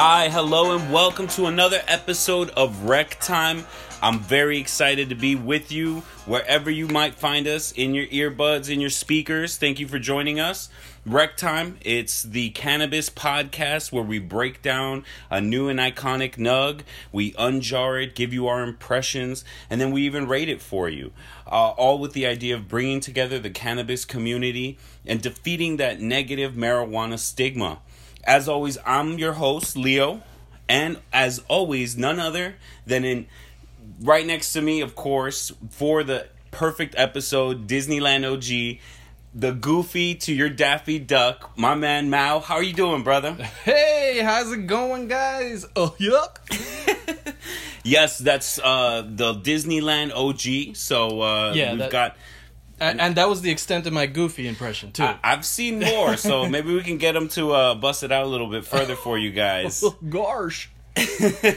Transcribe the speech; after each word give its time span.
Hi, 0.00 0.28
hello, 0.28 0.76
and 0.76 0.92
welcome 0.92 1.26
to 1.26 1.46
another 1.46 1.82
episode 1.88 2.50
of 2.50 2.84
Rec 2.84 3.18
Time. 3.18 3.66
I'm 4.00 4.20
very 4.20 4.58
excited 4.58 5.08
to 5.08 5.16
be 5.16 5.34
with 5.34 5.72
you 5.72 6.04
wherever 6.24 6.70
you 6.70 6.86
might 6.86 7.16
find 7.16 7.48
us 7.48 7.72
in 7.72 7.96
your 7.96 8.06
earbuds, 8.06 8.72
in 8.72 8.80
your 8.80 8.90
speakers. 8.90 9.56
Thank 9.56 9.80
you 9.80 9.88
for 9.88 9.98
joining 9.98 10.38
us. 10.38 10.68
Rec 11.04 11.36
Time, 11.36 11.78
it's 11.80 12.22
the 12.22 12.50
cannabis 12.50 13.10
podcast 13.10 13.90
where 13.90 14.04
we 14.04 14.20
break 14.20 14.62
down 14.62 15.04
a 15.30 15.40
new 15.40 15.68
and 15.68 15.80
iconic 15.80 16.36
nug, 16.36 16.82
we 17.10 17.32
unjar 17.32 18.00
it, 18.00 18.14
give 18.14 18.32
you 18.32 18.46
our 18.46 18.62
impressions, 18.62 19.44
and 19.68 19.80
then 19.80 19.90
we 19.90 20.02
even 20.02 20.28
rate 20.28 20.48
it 20.48 20.62
for 20.62 20.88
you. 20.88 21.10
Uh, 21.44 21.70
all 21.70 21.98
with 21.98 22.12
the 22.12 22.24
idea 22.24 22.54
of 22.54 22.68
bringing 22.68 23.00
together 23.00 23.40
the 23.40 23.50
cannabis 23.50 24.04
community 24.04 24.78
and 25.04 25.20
defeating 25.20 25.76
that 25.78 26.00
negative 26.00 26.52
marijuana 26.52 27.18
stigma. 27.18 27.80
As 28.28 28.46
always, 28.48 28.76
I'm 28.84 29.18
your 29.18 29.32
host, 29.32 29.74
Leo, 29.74 30.22
and 30.68 30.98
as 31.14 31.42
always, 31.48 31.96
none 31.96 32.20
other 32.20 32.56
than 32.86 33.02
in 33.04 33.26
right 34.02 34.26
next 34.26 34.52
to 34.52 34.60
me, 34.60 34.82
of 34.82 34.94
course, 34.94 35.50
for 35.70 36.04
the 36.04 36.28
perfect 36.50 36.94
episode, 36.98 37.66
Disneyland 37.66 38.30
OG, 38.30 38.80
the 39.34 39.52
Goofy 39.52 40.14
to 40.16 40.34
your 40.34 40.50
Daffy 40.50 40.98
Duck, 40.98 41.52
my 41.56 41.74
man 41.74 42.10
Mao. 42.10 42.40
How 42.40 42.56
are 42.56 42.62
you 42.62 42.74
doing, 42.74 43.02
brother? 43.02 43.32
Hey, 43.64 44.20
how's 44.22 44.52
it 44.52 44.66
going, 44.66 45.08
guys? 45.08 45.66
Oh, 45.74 45.94
yuck. 45.98 46.36
yes, 47.82 48.18
that's 48.18 48.58
uh, 48.58 49.02
the 49.06 49.34
Disneyland 49.34 50.12
OG. 50.14 50.76
So 50.76 51.20
uh, 51.22 51.52
Yeah, 51.54 51.70
we've 51.70 51.78
that- 51.80 51.90
got. 51.90 52.16
And, 52.80 53.00
and 53.00 53.16
that 53.16 53.28
was 53.28 53.42
the 53.42 53.50
extent 53.50 53.86
of 53.86 53.92
my 53.92 54.06
goofy 54.06 54.46
impression, 54.46 54.92
too. 54.92 55.02
I, 55.02 55.18
I've 55.22 55.44
seen 55.44 55.80
more, 55.80 56.16
so 56.16 56.48
maybe 56.50 56.72
we 56.72 56.82
can 56.82 56.98
get 56.98 57.12
them 57.12 57.28
to 57.30 57.52
uh, 57.52 57.74
bust 57.74 58.02
it 58.02 58.12
out 58.12 58.24
a 58.24 58.28
little 58.28 58.48
bit 58.48 58.64
further 58.64 58.94
for 58.94 59.18
you 59.18 59.30
guys. 59.30 59.84
Gosh. 60.08 60.70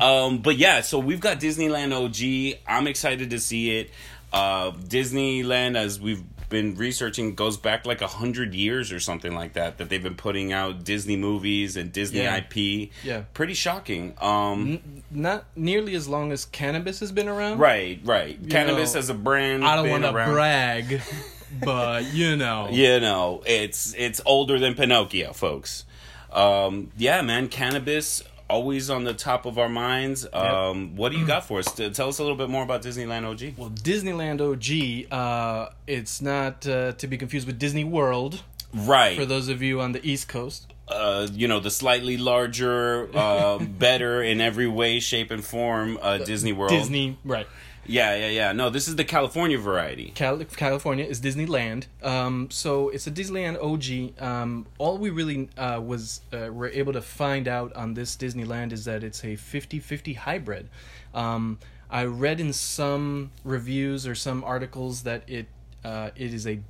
um, 0.00 0.38
but 0.38 0.56
yeah, 0.56 0.80
so 0.80 0.98
we've 0.98 1.20
got 1.20 1.40
Disneyland 1.40 1.92
OG. 1.92 2.60
I'm 2.66 2.86
excited 2.86 3.30
to 3.30 3.40
see 3.40 3.78
it. 3.78 3.90
Uh, 4.32 4.72
Disneyland, 4.72 5.76
as 5.76 6.00
we've 6.00 6.22
been 6.48 6.74
researching, 6.76 7.34
goes 7.34 7.56
back 7.56 7.86
like 7.86 8.00
a 8.02 8.06
hundred 8.06 8.54
years 8.54 8.92
or 8.92 9.00
something 9.00 9.34
like 9.34 9.54
that. 9.54 9.78
That 9.78 9.88
they've 9.88 10.02
been 10.02 10.14
putting 10.14 10.52
out 10.52 10.84
Disney 10.84 11.16
movies 11.16 11.76
and 11.76 11.92
Disney 11.92 12.20
Yeah. 12.22 12.36
IP. 12.36 12.90
Yeah. 13.04 13.22
pretty 13.34 13.54
shocking. 13.54 14.14
Um, 14.20 14.80
Not 15.10 15.44
nearly 15.56 15.94
as 15.94 16.08
long 16.08 16.32
as 16.32 16.44
cannabis 16.44 17.00
has 17.00 17.12
been 17.12 17.28
around. 17.28 17.58
right, 17.58 18.00
right. 18.04 18.38
Cannabis 18.48 18.94
know, 18.94 18.98
as 19.00 19.10
a 19.10 19.14
brand. 19.14 19.64
I 19.64 19.76
don't 19.76 19.90
want 19.90 20.04
to 20.04 20.12
brag, 20.12 21.00
but 21.64 22.04
you 22.12 22.36
know. 22.36 22.68
You 22.70 23.00
know, 23.00 23.42
it's 23.46 23.94
it's 23.96 24.20
older 24.26 24.58
than 24.58 24.74
Pinocchio, 24.74 25.32
folks. 25.32 25.84
Um, 26.32 26.90
yeah, 26.98 27.22
man, 27.22 27.48
cannabis 27.48 28.22
always 28.48 28.90
on 28.90 29.04
the 29.04 29.14
top 29.14 29.46
of 29.46 29.58
our 29.58 29.68
minds. 29.68 30.26
Um, 30.32 30.96
what 30.96 31.12
do 31.12 31.18
you 31.18 31.26
got 31.26 31.44
for 31.46 31.58
us? 31.58 31.72
Tell 31.74 32.08
us 32.08 32.18
a 32.18 32.22
little 32.22 32.36
bit 32.36 32.48
more 32.48 32.62
about 32.62 32.82
Disneyland 32.82 33.24
OG. 33.24 33.54
Well, 33.56 33.70
Disneyland 33.70 34.40
OG, 34.40 35.12
uh, 35.12 35.70
it's 35.86 36.20
not 36.20 36.66
uh, 36.66 36.92
to 36.92 37.06
be 37.06 37.16
confused 37.18 37.46
with 37.46 37.58
Disney 37.58 37.84
World 37.84 38.42
Right. 38.74 39.16
for 39.16 39.24
those 39.24 39.48
of 39.48 39.62
you 39.62 39.80
on 39.80 39.92
the 39.92 40.06
East 40.06 40.28
Coast. 40.28 40.72
uh, 40.88 41.26
you 41.32 41.48
know, 41.48 41.58
the 41.58 41.70
slightly 41.70 42.16
larger, 42.16 43.08
uh, 43.16 43.58
better 43.78 44.22
in 44.22 44.40
every 44.40 44.68
way, 44.68 45.00
shape, 45.00 45.30
and 45.32 45.44
form 45.44 45.98
uh, 46.00 46.18
Disney 46.18 46.52
World. 46.52 46.70
Disney, 46.70 47.18
right. 47.24 47.46
Yeah, 47.88 48.16
yeah, 48.16 48.28
yeah. 48.28 48.52
No, 48.52 48.70
this 48.70 48.88
is 48.88 48.96
the 48.96 49.04
California 49.04 49.58
variety. 49.58 50.12
Cal- 50.14 50.38
California 50.44 51.04
is 51.04 51.20
Disneyland. 51.20 51.86
Um, 52.02 52.48
so 52.50 52.88
it's 52.88 53.06
a 53.06 53.10
Disneyland 53.10 53.62
OG. 53.62 54.22
Um, 54.22 54.66
all 54.78 54.98
we 54.98 55.10
really 55.10 55.48
uh, 55.56 55.80
was 55.84 56.20
uh, 56.32 56.52
were 56.52 56.68
able 56.68 56.92
to 56.92 57.02
find 57.02 57.48
out 57.48 57.72
on 57.74 57.94
this 57.94 58.16
Disneyland 58.16 58.72
is 58.72 58.84
that 58.84 59.04
it's 59.04 59.22
a 59.22 59.36
50-50 59.36 60.16
hybrid. 60.16 60.68
Um, 61.14 61.58
I 61.90 62.04
read 62.04 62.40
in 62.40 62.52
some 62.52 63.30
reviews 63.44 64.06
or 64.06 64.14
some 64.14 64.42
articles 64.42 65.02
that 65.04 65.22
it 65.28 65.46
uh, 65.84 66.10
it 66.16 66.34
is 66.34 66.46
a 66.46 66.60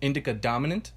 indica 0.00 0.34
dominant. 0.34 0.90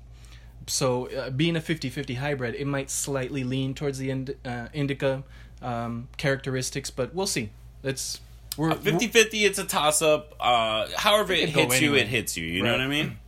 So 0.65 1.09
uh, 1.11 1.29
being 1.29 1.55
a 1.55 1.61
50-50 1.61 2.17
hybrid, 2.17 2.55
it 2.55 2.65
might 2.65 2.89
slightly 2.89 3.43
lean 3.43 3.73
towards 3.73 3.99
the 3.99 4.09
ind- 4.09 4.35
uh, 4.43 4.67
indica 4.73 5.23
um, 5.61 6.09
characteristics, 6.17 6.89
but 6.89 7.13
we'll 7.13 7.27
see. 7.27 7.51
It's 7.83 8.19
we're 8.57 8.73
50 8.73 9.07
50, 9.07 9.45
it's 9.45 9.59
a 9.59 9.63
toss 9.63 10.01
up. 10.01 10.33
Uh, 10.39 10.87
however, 10.95 11.33
it 11.33 11.53
go 11.53 11.61
hits 11.61 11.81
you, 11.81 11.89
anyway. 11.89 12.01
it 12.01 12.07
hits 12.07 12.37
you. 12.37 12.45
You 12.45 12.63
know 12.63 12.71
what 12.71 12.81
I 12.81 12.87
mean? 12.87 13.17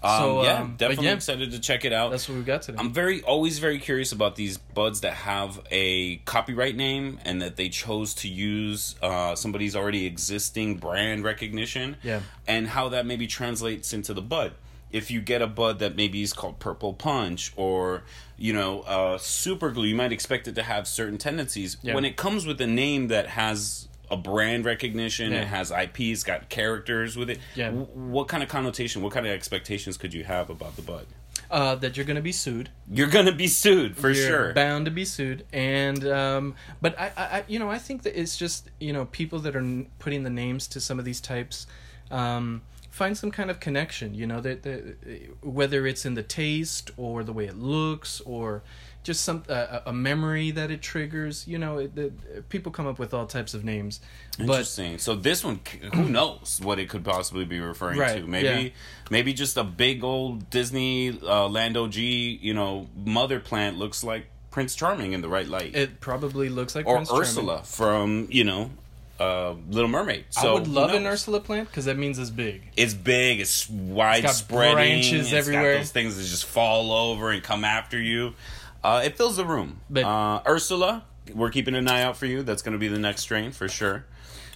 Um, 0.00 0.20
So, 0.20 0.42
yeah, 0.44 0.60
um, 0.60 0.74
definitely 0.76 1.06
yeah. 1.06 1.14
excited 1.14 1.50
to 1.50 1.58
check 1.58 1.84
it 1.84 1.92
out. 1.92 2.12
that's 2.12 2.28
what 2.28 2.38
we 2.38 2.44
got 2.44 2.62
today. 2.62 2.78
I'm 2.78 2.92
very 2.92 3.20
always 3.22 3.58
very 3.58 3.80
curious 3.80 4.12
about 4.12 4.36
these 4.36 4.56
buds 4.56 5.00
that 5.00 5.14
have 5.14 5.60
a 5.72 6.18
copyright 6.18 6.76
name 6.76 7.18
and 7.24 7.42
that 7.42 7.56
they 7.56 7.68
chose 7.68 8.14
to 8.14 8.28
use 8.28 8.94
uh, 9.02 9.34
somebody's 9.34 9.74
already 9.74 10.06
existing 10.06 10.76
brand 10.76 11.24
recognition. 11.24 11.96
Yeah. 12.04 12.20
And 12.46 12.68
how 12.68 12.90
that 12.90 13.06
maybe 13.06 13.26
translates 13.26 13.92
into 13.92 14.14
the 14.14 14.22
bud. 14.22 14.52
If 14.92 15.10
you 15.10 15.20
get 15.20 15.42
a 15.42 15.48
bud 15.48 15.80
that 15.80 15.96
maybe 15.96 16.22
is 16.22 16.32
called 16.32 16.60
Purple 16.60 16.92
Punch 16.94 17.52
or 17.56 18.04
you 18.36 18.52
know 18.52 18.82
uh, 18.82 19.18
Super 19.18 19.70
Glue, 19.72 19.86
you 19.88 19.96
might 19.96 20.12
expect 20.12 20.46
it 20.46 20.54
to 20.54 20.62
have 20.62 20.86
certain 20.86 21.18
tendencies. 21.18 21.76
Yeah. 21.82 21.96
When 21.96 22.04
it 22.04 22.16
comes 22.16 22.46
with 22.46 22.60
a 22.60 22.68
name 22.68 23.08
that 23.08 23.26
has 23.30 23.87
a 24.10 24.16
brand 24.16 24.64
recognition, 24.64 25.32
Yeah. 25.32 25.42
it 25.42 25.48
has 25.48 25.70
IP, 25.70 26.00
it's 26.12 26.22
got 26.24 26.48
characters 26.48 27.16
with 27.16 27.30
it. 27.30 27.38
Yeah. 27.54 27.66
w- 27.66 27.86
what 27.86 28.28
kind 28.28 28.42
of 28.42 28.48
connotation, 28.48 29.02
what 29.02 29.12
kind 29.12 29.26
of 29.26 29.32
expectations 29.32 29.96
could 29.96 30.14
you 30.14 30.24
have 30.24 30.50
about 30.50 30.76
the 30.76 30.82
bud? 30.82 31.06
uh, 31.50 31.74
that 31.76 31.96
you're 31.96 32.04
going 32.04 32.16
to 32.16 32.20
be 32.22 32.32
sued. 32.32 32.68
You're 32.90 33.06
gonna 33.06 33.32
be 33.32 33.46
sued 33.46 33.96
for 33.96 34.10
You're 34.10 34.26
sure. 34.28 34.52
bound 34.52 34.84
to 34.84 34.90
be 34.90 35.04
sued 35.06 35.46
and 35.52 36.06
um 36.06 36.54
but 36.82 36.98
I, 37.00 37.12
I 37.16 37.44
you 37.46 37.58
know 37.58 37.70
i 37.70 37.78
think 37.78 38.02
that 38.02 38.18
it's 38.20 38.36
just 38.36 38.68
you 38.80 38.92
know 38.92 39.04
people 39.06 39.38
that 39.40 39.54
are 39.56 39.60
n- 39.60 39.86
putting 39.98 40.24
the 40.24 40.30
names 40.30 40.66
to 40.68 40.80
some 40.80 40.98
of 40.98 41.04
these 41.06 41.20
types 41.22 41.66
um 42.10 42.62
find 42.90 43.16
some 43.16 43.30
kind 43.30 43.50
of 43.50 43.60
connection 43.60 44.14
you 44.14 44.26
know 44.26 44.40
that 44.40 44.62
that- 44.64 44.96
whether 45.42 45.86
it's 45.86 46.04
in 46.04 46.14
the 46.14 46.22
taste 46.22 46.90
or 46.98 47.22
the 47.24 47.32
way 47.32 47.46
it 47.46 47.56
looks 47.56 48.20
or 48.22 48.62
just 49.08 49.24
some 49.24 49.42
uh, 49.48 49.80
a 49.86 49.92
memory 49.92 50.50
that 50.50 50.70
it 50.70 50.82
triggers 50.82 51.48
you 51.48 51.58
know 51.58 51.78
it, 51.78 51.94
the, 51.96 52.12
people 52.50 52.70
come 52.70 52.86
up 52.86 52.98
with 52.98 53.14
all 53.14 53.24
types 53.26 53.54
of 53.54 53.64
names 53.64 54.00
but 54.36 54.42
Interesting. 54.44 54.98
so 54.98 55.14
this 55.14 55.42
one, 55.42 55.60
who 55.94 56.04
knows 56.18 56.60
what 56.62 56.78
it 56.78 56.88
could 56.90 57.04
possibly 57.04 57.44
be 57.44 57.58
referring 57.58 57.98
Right, 57.98 58.20
to? 58.20 58.26
Maybe, 58.28 58.46
yeah. 58.64 58.68
maybe 59.10 59.32
just 59.32 59.56
a 59.56 59.64
big 59.64 60.04
old 60.04 60.48
Disney 60.50 61.18
uh, 61.22 61.48
Land 61.48 61.76
OG, 61.76 61.96
you 61.96 62.52
know, 62.54 62.86
mother 63.04 63.40
plant 63.40 63.78
looks 63.78 64.04
like 64.04 64.26
Prince 64.50 64.76
Charming 64.76 65.12
in 65.14 65.20
the 65.22 65.28
right 65.28 65.48
light, 65.48 65.74
it 65.74 66.00
probably 66.00 66.48
looks 66.50 66.74
like 66.76 66.86
or 66.86 66.96
Prince 66.96 67.08
Charming. 67.08 67.22
Ursula 67.22 67.62
from 67.64 68.26
you 68.30 68.44
know, 68.44 68.70
uh, 69.18 69.54
Little 69.68 69.88
Mermaid. 69.90 70.26
So 70.30 70.50
i 70.50 70.54
would 70.54 70.68
love 70.68 70.92
an 70.92 71.04
ursula 71.06 71.40
plant 71.40 71.68
because 71.68 71.86
that 71.86 71.96
means 71.98 72.18
it's 72.20 72.30
big 72.30 72.62
It's 72.76 72.94
big. 72.94 73.40
It's 73.40 73.68
widespread. 73.68 74.74
branches 74.74 75.32
everywhere. 75.32 75.72
Got 75.74 75.78
those 75.80 75.90
things 75.92 76.16
that 76.16 76.22
just 76.24 76.44
fall 76.44 76.92
over 76.92 77.30
and 77.30 77.42
come 77.42 77.64
after 77.64 77.98
you. 78.00 78.34
Uh, 78.82 79.02
it 79.04 79.16
fills 79.16 79.36
the 79.36 79.44
room. 79.44 79.80
But- 79.90 80.04
uh, 80.04 80.42
Ursula, 80.46 81.04
we're 81.34 81.50
keeping 81.50 81.74
an 81.74 81.88
eye 81.88 82.02
out 82.02 82.16
for 82.16 82.26
you. 82.26 82.42
That's 82.42 82.62
going 82.62 82.72
to 82.72 82.78
be 82.78 82.88
the 82.88 82.98
next 82.98 83.22
strain 83.22 83.52
for 83.52 83.68
sure. 83.68 84.04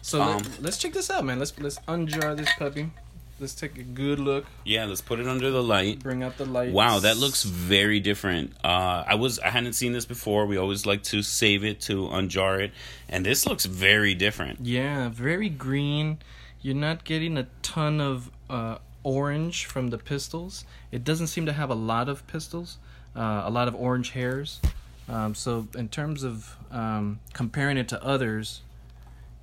So 0.01 0.21
Um, 0.23 0.39
let, 0.39 0.63
let's 0.63 0.79
check 0.79 0.93
this 0.93 1.11
out, 1.11 1.25
man. 1.25 1.39
Let's 1.39 1.57
let's 1.61 1.79
unjar 1.87 2.37
this 2.37 2.49
puppy. 2.59 2.91
Let's 3.39 3.55
take 3.55 3.77
a 3.79 3.83
good 3.83 4.19
look. 4.21 4.47
Yeah, 4.65 4.85
let's 4.85 5.01
put 5.01 5.19
it 5.19 5.27
under 5.27 5.51
the 5.51 5.63
light. 5.63 6.01
Bring 6.01 6.23
out 6.23 6.39
the 6.39 6.45
light. 6.45 6.73
Wow, 6.73 7.01
that 7.01 7.17
looks 7.17 7.43
very 7.43 7.99
different. 8.01 8.53
Uh, 8.65 9.05
I 9.07 9.15
was 9.17 9.39
I 9.41 9.51
hadn't 9.51 9.73
seen 9.75 9.93
this 9.93 10.05
before. 10.05 10.47
We 10.47 10.57
always 10.57 10.87
like 10.87 11.03
to 11.05 11.23
save 11.23 11.65
it 11.65 11.81
to 11.83 12.07
unjar 12.09 12.61
it, 12.61 12.73
and 13.09 13.25
this 13.27 13.47
looks 13.47 13.65
very 13.65 14.15
different. 14.15 14.61
Yeah, 14.67 15.09
very 15.09 15.49
green. 15.49 16.19
You're 16.61 16.77
not 16.77 17.05
getting 17.05 17.37
a 17.37 17.47
ton 17.63 18.01
of 18.01 18.31
uh, 18.49 18.79
orange 19.03 19.67
from 19.67 19.91
the 19.91 19.99
pistils. 19.99 20.65
It 20.93 21.03
doesn't 21.05 21.27
seem 21.29 21.47
to 21.47 21.53
have 21.53 21.71
a 21.71 21.75
lot 21.75 22.09
of 22.09 22.25
pistils, 22.29 22.79
uh, 23.17 23.43
a 23.45 23.51
lot 23.51 23.69
of 23.69 23.75
orange 23.75 24.11
hairs. 24.11 24.61
Um, 25.09 25.35
so 25.35 25.69
in 25.77 25.89
terms 25.89 26.23
of 26.23 26.57
um, 26.71 27.21
comparing 27.33 27.77
it 27.77 27.89
to 27.89 28.03
others, 28.05 28.63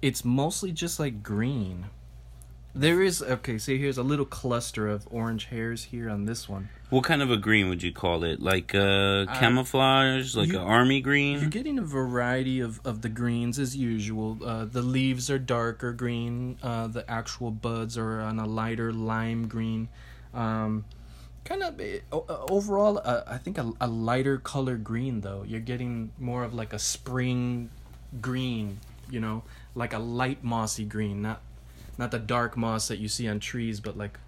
it's 0.01 0.24
mostly 0.24 0.71
just 0.71 1.00
like 1.00 1.21
green. 1.21 1.86
There 2.75 3.01
is 3.01 3.21
okay. 3.21 3.57
See, 3.57 3.77
here's 3.80 3.98
a 3.98 4.04
little 4.04 4.25
cluster 4.25 4.88
of 4.88 5.07
orange 5.12 5.45
hairs 5.45 5.86
here 5.86 6.10
on 6.10 6.25
this 6.25 6.48
one. 6.48 6.69
What 6.92 7.04
kind 7.04 7.21
of 7.21 7.30
a 7.31 7.38
green 7.38 7.68
would 7.69 7.83
you 7.83 7.92
call 7.92 8.24
it? 8.24 8.39
Like 8.42 8.74
uh, 8.74 9.25
camouflage, 9.36 10.36
like 10.36 10.50
you- 10.50 10.60
an 10.60 10.66
army 10.66 11.01
green. 11.01 11.39
You're 11.42 11.50
getting 11.50 11.77
a 11.80 11.83
variety 11.83 12.60
of, 12.60 12.80
of 12.86 13.01
the 13.01 13.10
greens 13.10 13.60
as 13.60 13.75
usual. 13.75 14.38
Uh, 14.44 14.66
the 14.66 14.81
leaves 14.83 15.30
are 15.30 15.39
darker 15.39 15.92
green. 15.94 16.57
Uh, 16.63 16.88
the 16.88 17.10
actual 17.10 17.51
buds 17.51 17.98
are 17.98 18.21
on 18.21 18.39
a 18.39 18.45
lighter 18.45 18.94
lime 18.94 19.48
green. 19.48 19.89
Um, 20.33 20.86
kind 21.50 21.63
of 21.63 21.81
eh, 21.81 22.00
uh, 22.13 22.46
overall, 22.50 23.01
uh, 23.04 23.24
I 23.28 23.38
think 23.38 23.57
a, 23.57 23.74
a 23.81 23.88
lighter 23.88 24.38
color 24.38 24.78
green 24.78 25.22
though. 25.22 25.44
You're 25.46 25.60
getting 25.60 26.12
more 26.19 26.44
of 26.44 26.54
like 26.54 26.72
a 26.72 26.80
spring 26.80 27.72
green. 28.22 28.80
You 29.10 29.19
know, 29.19 29.42
like 29.74 29.92
a 29.92 29.98
light 29.98 30.44
mossy 30.44 30.86
green, 30.86 31.24
not 31.24 31.42
not 31.98 32.12
the 32.12 32.19
dark 32.19 32.56
moss 32.56 32.88
that 32.90 33.00
you 33.00 33.07
see 33.07 33.28
on 33.28 33.40
trees, 33.40 33.80
but 33.80 33.98
like 33.98 34.19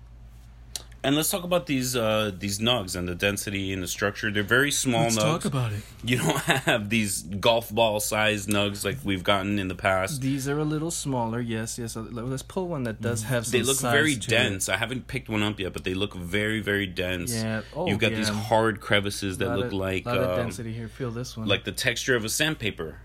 And 1.03 1.15
let's 1.15 1.31
talk 1.31 1.43
about 1.43 1.65
these 1.65 1.95
uh, 1.95 2.31
these 2.37 2.59
nugs 2.59 2.95
and 2.95 3.07
the 3.07 3.15
density 3.15 3.73
and 3.73 3.81
the 3.81 3.87
structure. 3.87 4.29
They're 4.29 4.43
very 4.43 4.69
small 4.69 5.05
nugs. 5.07 5.15
Let's 5.15 5.17
nugs. 5.17 5.23
talk 5.41 5.45
about 5.45 5.73
it. 5.73 5.81
you 6.03 6.17
don't 6.17 6.37
have 6.67 6.91
these 6.91 7.23
golf 7.23 7.71
ball 7.73 7.99
sized 7.99 8.47
nugs 8.47 8.85
like 8.85 8.97
we've 9.03 9.23
gotten 9.23 9.57
in 9.57 9.67
the 9.67 9.73
past. 9.73 10.21
These 10.21 10.47
are 10.47 10.59
a 10.59 10.63
little 10.63 10.91
smaller. 10.91 11.39
Yes, 11.41 11.79
yes. 11.79 11.95
Let's 11.95 12.43
pull 12.43 12.67
one 12.67 12.83
that 12.83 13.01
does 13.01 13.23
have 13.23 13.47
some 13.47 13.59
They 13.59 13.63
look 13.65 13.79
very 13.79 14.13
to 14.15 14.19
it. 14.19 14.29
dense. 14.29 14.69
I 14.69 14.77
haven't 14.77 15.07
picked 15.07 15.27
one 15.27 15.41
up 15.41 15.59
yet, 15.59 15.73
but 15.73 15.85
they 15.85 15.95
look 15.95 16.13
very, 16.13 16.59
very 16.61 16.85
dense. 16.85 17.33
Yeah. 17.33 17.63
Oh, 17.75 17.87
You've 17.87 17.97
got 17.97 18.11
these 18.11 18.29
hard 18.29 18.79
crevices 18.79 19.39
that 19.39 19.57
look 19.57 19.67
of- 19.67 19.73
like 19.73 20.05
lot 20.05 20.17
of 20.17 20.29
uh, 20.29 20.35
density 20.35 20.71
here. 20.71 20.87
Feel 20.87 21.09
this 21.09 21.35
one. 21.35 21.47
like 21.47 21.63
the 21.63 21.71
texture 21.71 22.15
of 22.15 22.23
a 22.25 22.29
sandpaper. 22.29 22.99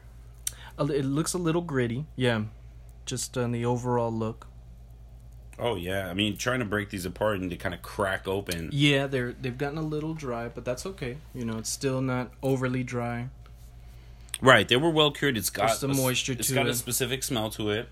It 0.79 1.07
looks 1.07 1.33
a 1.33 1.39
little 1.39 1.63
gritty. 1.63 2.05
Yeah, 2.15 2.43
just 3.07 3.39
on 3.39 3.53
the 3.53 3.65
overall 3.65 4.13
look. 4.13 4.49
Oh 5.59 5.77
yeah, 5.77 6.09
I 6.09 6.15
mean 6.15 6.37
trying 6.37 6.59
to 6.59 6.65
break 6.67 6.91
these 6.91 7.07
apart 7.07 7.39
and 7.41 7.49
to 7.51 7.57
kind 7.57 7.75
of 7.75 7.81
crack 7.83 8.29
open. 8.29 8.69
Yeah, 8.73 9.07
they're 9.07 9.33
they've 9.33 9.57
gotten 9.57 9.79
a 9.79 9.83
little 9.83 10.13
dry, 10.15 10.49
but 10.49 10.65
that's 10.65 10.85
okay. 10.87 11.17
You 11.35 11.45
know, 11.45 11.57
it's 11.59 11.71
still 11.71 12.01
not 12.03 12.31
overly 12.43 12.83
dry. 12.83 13.29
Right, 14.43 14.69
they 14.69 14.77
were 14.77 14.91
well 14.91 15.11
cured. 15.13 15.39
It's 15.39 15.49
got 15.49 15.69
There's 15.69 15.79
some 15.79 15.93
a 15.93 15.95
moisture 15.95 16.33
It's 16.33 16.49
to 16.49 16.55
got 16.55 16.67
a 16.67 16.75
specific 16.75 17.23
smell 17.23 17.49
to 17.51 17.71
it. 17.71 17.89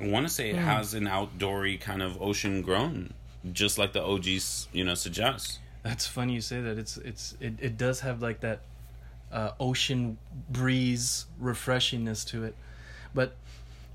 I 0.00 0.08
want 0.08 0.26
to 0.26 0.32
say 0.32 0.50
it 0.50 0.56
Hmm. 0.56 0.62
has 0.64 0.94
an 0.94 1.04
outdoory 1.04 1.80
kind 1.80 2.02
of 2.02 2.20
ocean 2.20 2.60
grown, 2.62 3.12
just 3.52 3.78
like 3.78 3.92
the 3.92 4.02
OGs, 4.02 4.66
you 4.72 4.82
know, 4.82 4.94
suggest. 4.94 5.60
That's 5.84 6.06
funny 6.08 6.34
you 6.34 6.40
say 6.40 6.60
that. 6.60 6.76
It's 6.78 6.96
it's 6.96 7.36
it, 7.40 7.54
it 7.60 7.76
does 7.76 8.00
have 8.00 8.20
like 8.20 8.40
that 8.40 8.62
uh, 9.30 9.52
ocean 9.60 10.18
breeze 10.50 11.26
refreshingness 11.40 12.26
to 12.28 12.42
it, 12.44 12.56
but 13.14 13.36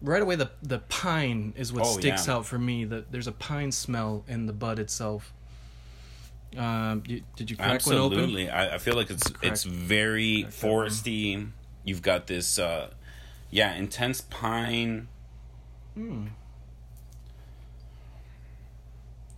right 0.01 0.21
away 0.21 0.35
the 0.35 0.49
the 0.61 0.79
pine 0.79 1.53
is 1.57 1.71
what 1.73 1.83
Oh, 1.85 1.97
sticks 1.99 2.27
yeah. 2.27 2.35
out 2.35 2.45
for 2.45 2.57
me. 2.59 2.85
That 2.85 3.11
there's 3.11 3.27
a 3.27 3.31
pine 3.31 3.71
smell 3.71 4.23
in 4.27 4.45
the 4.45 4.53
bud 4.53 4.79
itself. 4.79 5.33
Um, 6.57 7.03
you, 7.05 7.21
did 7.35 7.51
you 7.51 7.57
crack 7.57 7.85
one 7.85 7.95
open? 7.97 8.17
Absolutely, 8.19 8.49
I, 8.49 8.75
I 8.75 8.77
feel 8.77 8.95
like 8.95 9.09
it's 9.09 9.31
it's 9.41 9.63
very 9.63 10.43
crack 10.43 10.53
foresty. 10.53 11.49
You've 11.83 12.01
got 12.01 12.27
this, 12.27 12.57
uh, 12.59 12.89
yeah, 13.51 13.73
intense 13.75 14.21
pine. 14.21 15.07
Hmm. 15.93 16.27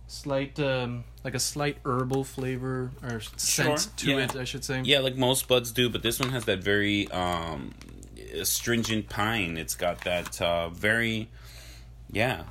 Slight, 0.06 0.58
um, 0.58 1.04
like 1.22 1.34
a 1.34 1.38
slight 1.38 1.78
herbal 1.84 2.24
flavor 2.24 2.90
or 3.02 3.20
scent 3.36 3.80
Sure, 3.80 3.90
to 3.98 4.10
yeah. 4.10 4.18
it, 4.24 4.34
I 4.36 4.42
should 4.42 4.64
say. 4.64 4.80
Yeah, 4.84 4.98
like 4.98 5.14
most 5.16 5.46
buds 5.46 5.70
do, 5.70 5.88
but 5.88 6.02
this 6.02 6.18
one 6.18 6.30
has 6.30 6.46
that 6.46 6.58
very 6.64 7.06
um, 7.12 7.72
astringent 8.32 9.08
pine. 9.08 9.56
It's 9.56 9.74
got 9.74 10.02
that 10.02 10.40
uh, 10.40 10.68
very, 10.70 11.28
yeah, 12.10 12.42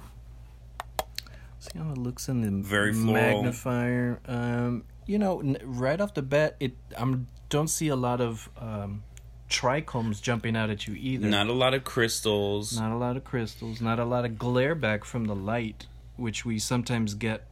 See 1.59 1.77
how 1.77 1.91
it 1.91 1.97
looks 1.97 2.29
in 2.29 2.41
the 2.41 2.67
Very 2.67 2.93
floral. 2.93 3.13
magnifier. 3.43 4.19
Um, 4.27 4.83
you 5.05 5.19
know, 5.19 5.41
n- 5.41 5.57
right 5.63 5.99
off 5.99 6.13
the 6.13 6.21
bat, 6.21 6.55
it 6.59 6.73
I'm 6.97 7.27
don't 7.49 7.67
see 7.67 7.89
a 7.89 7.95
lot 7.97 8.21
of 8.21 8.49
um, 8.57 9.03
trichomes 9.49 10.21
jumping 10.21 10.55
out 10.55 10.69
at 10.69 10.87
you 10.87 10.93
either. 10.95 11.27
not 11.27 11.47
a 11.47 11.53
lot 11.53 11.73
of 11.73 11.83
crystals. 11.83 12.79
Not 12.79 12.91
a 12.93 12.97
lot 12.97 13.17
of 13.17 13.23
crystals. 13.25 13.81
Not 13.81 13.99
a 13.99 14.05
lot 14.05 14.23
of 14.23 14.37
glare 14.39 14.73
back 14.75 15.03
from 15.03 15.25
the 15.25 15.35
light, 15.35 15.87
which 16.15 16.45
we 16.45 16.59
sometimes 16.59 17.13
get 17.15 17.43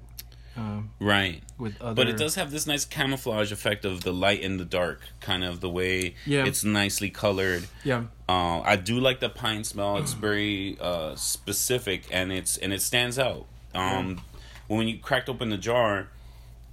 um, 0.57 0.89
Right. 0.99 1.43
with 1.57 1.79
other. 1.81 1.93
But 1.93 2.07
it 2.09 2.17
does 2.17 2.35
have 2.35 2.51
this 2.51 2.65
nice 2.67 2.83
camouflage 2.85 3.51
effect 3.51 3.85
of 3.85 4.01
the 4.01 4.11
light 4.13 4.43
and 4.43 4.59
the 4.59 4.65
dark, 4.65 5.01
kind 5.19 5.43
of 5.43 5.59
the 5.61 5.69
way 5.69 6.15
Yeah. 6.25 6.45
it's 6.45 6.63
nicely 6.63 7.09
colored. 7.09 7.67
Yeah. 7.83 8.05
Uh, 8.27 8.61
I 8.61 8.75
do 8.75 8.99
like 8.99 9.19
the 9.19 9.29
pine 9.29 9.63
smell. 9.63 9.97
It's 9.97 10.13
very 10.13 10.77
uh, 10.81 11.15
specific 11.15 12.03
and 12.11 12.31
it's 12.31 12.57
and 12.57 12.73
it 12.73 12.81
stands 12.81 13.17
out. 13.19 13.45
Um, 13.73 14.21
When 14.67 14.87
you 14.87 14.97
cracked 14.97 15.29
open 15.29 15.49
the 15.49 15.57
jar, 15.57 16.09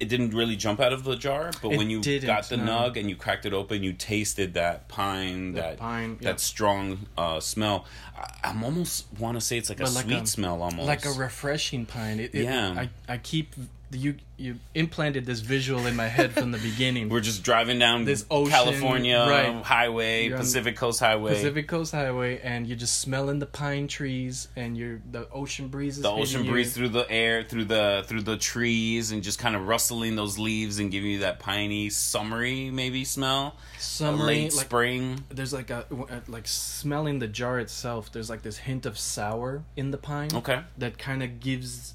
it 0.00 0.08
didn't 0.08 0.30
really 0.34 0.56
jump 0.56 0.80
out 0.80 0.92
of 0.92 1.04
the 1.04 1.14
jar, 1.14 1.52
but 1.62 1.70
It 1.72 1.78
when 1.78 1.88
you 1.88 2.00
got 2.20 2.48
the 2.48 2.56
no. 2.56 2.64
nug 2.90 2.96
and 2.98 3.08
you 3.08 3.14
cracked 3.14 3.46
it 3.46 3.52
open, 3.52 3.84
you 3.84 3.92
tasted 3.92 4.54
that 4.54 4.88
pine, 4.88 5.52
That 5.52 5.60
that 5.62 5.78
pine, 5.78 6.16
that 6.16 6.24
yep. 6.24 6.40
strong 6.40 7.06
uh, 7.16 7.38
smell. 7.38 7.84
I, 8.18 8.48
I'm 8.50 8.64
almost 8.64 9.06
want 9.20 9.36
to 9.38 9.40
say 9.40 9.56
it's 9.58 9.68
like 9.68 9.78
a 9.78 9.84
like 9.84 10.04
sweet 10.06 10.22
a- 10.22 10.26
smell 10.26 10.60
almost. 10.62 10.88
Like 10.88 11.04
a 11.06 11.12
refreshing 11.12 11.86
pine. 11.86 12.18
It, 12.18 12.34
it, 12.34 12.42
Yeah. 12.44 12.74
I, 12.76 12.90
I 13.14 13.18
keep 13.18 13.54
you 13.90 14.16
you 14.36 14.56
implanted 14.74 15.24
this 15.26 15.38
visual 15.40 15.86
in 15.86 15.94
my 15.94 16.08
head 16.08 16.32
from 16.32 16.50
the 16.50 16.58
beginning. 16.70 17.08
We're 17.08 17.20
just 17.20 17.44
driving 17.44 17.78
down 17.78 18.04
This 18.04 18.24
ocean, 18.30 18.50
California 18.52 19.18
right. 19.28 19.62
highway, 19.64 20.30
Pacific 20.30 20.76
Coast 20.76 20.98
Highway. 21.00 21.34
Pacific 21.34 21.68
Coast 21.68 21.92
Highway, 21.92 22.40
and 22.42 22.66
you're 22.66 22.76
just 22.76 23.00
smelling 23.00 23.38
the 23.38 23.46
pine 23.46 23.86
trees, 23.86 24.48
and 24.56 24.76
you're 24.76 25.00
the 25.10 25.28
ocean 25.30 25.68
breezes. 25.68 26.02
the 26.02 26.10
ocean 26.10 26.44
you. 26.44 26.50
breeze 26.50 26.74
through 26.74 26.88
the 26.88 27.08
air, 27.10 27.44
through 27.44 27.66
the 27.66 28.04
through 28.06 28.22
the 28.22 28.36
trees, 28.36 29.12
and 29.12 29.22
just 29.22 29.38
kind 29.38 29.54
of 29.54 29.68
rustling 29.68 30.16
those 30.16 30.38
leaves 30.38 30.78
and 30.80 30.90
giving 30.90 31.10
you 31.12 31.18
that 31.20 31.38
piney, 31.38 31.88
summery 31.90 32.70
maybe 32.70 33.04
smell. 33.04 33.54
summery, 33.78 34.26
late 34.26 34.54
like 34.56 34.66
spring. 34.66 35.24
there's 35.28 35.52
like 35.52 35.70
a 35.70 35.86
uh, 35.92 36.20
like 36.26 36.48
smelling 36.48 37.20
the 37.20 37.28
jar 37.28 37.60
itself. 37.60 38.10
There's 38.10 38.28
like 38.30 38.42
this 38.42 38.56
hint 38.56 38.86
of 38.86 38.98
sour 38.98 39.62
in 39.76 39.92
the 39.92 39.98
pine. 39.98 40.30
Okay. 40.34 40.62
that 40.78 40.98
kind 40.98 41.22
of 41.22 41.38
gives. 41.38 41.94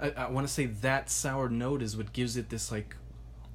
I, 0.00 0.10
I 0.10 0.30
want 0.30 0.46
to 0.46 0.52
say 0.52 0.66
that 0.66 1.10
sour 1.10 1.48
note 1.48 1.82
is 1.82 1.96
what 1.96 2.12
gives 2.12 2.36
it 2.36 2.48
this 2.48 2.72
like 2.72 2.96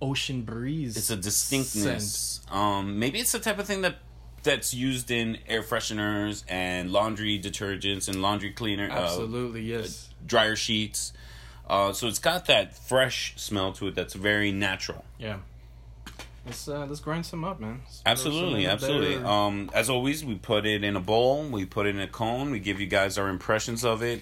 ocean 0.02 0.44
breeze. 0.44 0.98
It's 0.98 1.10
a 1.10 1.16
distinctness. 1.16 2.42
Um, 2.52 3.00
maybe 3.00 3.20
it's 3.20 3.32
the 3.32 3.40
type 3.40 3.60
of 3.60 3.66
thing 3.66 3.82
that 3.82 3.96
that's 4.44 4.74
used 4.74 5.10
in 5.10 5.40
air 5.48 5.64
fresheners 5.64 6.44
and 6.48 6.92
laundry 6.92 7.40
detergents 7.40 8.08
and 8.08 8.22
laundry 8.22 8.52
cleaner, 8.52 8.90
uh, 8.90 8.94
Absolutely, 8.94 9.64
yes. 9.64 10.10
dryer 10.26 10.56
sheets. 10.56 11.14
Uh, 11.68 11.92
so 11.92 12.08
it's 12.08 12.20
got 12.20 12.46
that 12.46 12.78
fresh 12.78 13.34
smell 13.38 13.74
to 13.74 13.88
it 13.88 13.96
that's 13.96 14.14
very 14.14 14.52
natural. 14.52 15.04
Yeah. 15.18 15.38
Let's 16.46 16.68
uh, 16.68 16.86
let's 16.86 17.00
grind 17.00 17.26
some 17.26 17.44
up, 17.44 17.60
man. 17.60 17.82
Let's 17.84 18.04
Absolutely, 18.06 18.68
absolutely. 18.68 19.16
Um, 19.16 19.72
as 19.74 19.90
always, 19.90 20.24
we 20.24 20.36
put 20.36 20.68
it 20.68 20.84
in 20.84 20.96
a 20.96 21.00
bowl. 21.00 21.44
We 21.50 21.66
put 21.66 21.88
it 21.88 21.96
in 21.96 22.02
a 22.02 22.08
cone. 22.08 22.52
We 22.52 22.60
give 22.60 22.80
you 22.80 22.86
guys 22.86 23.18
our 23.18 23.30
impressions 23.30 23.84
of 23.84 24.04
it. 24.04 24.22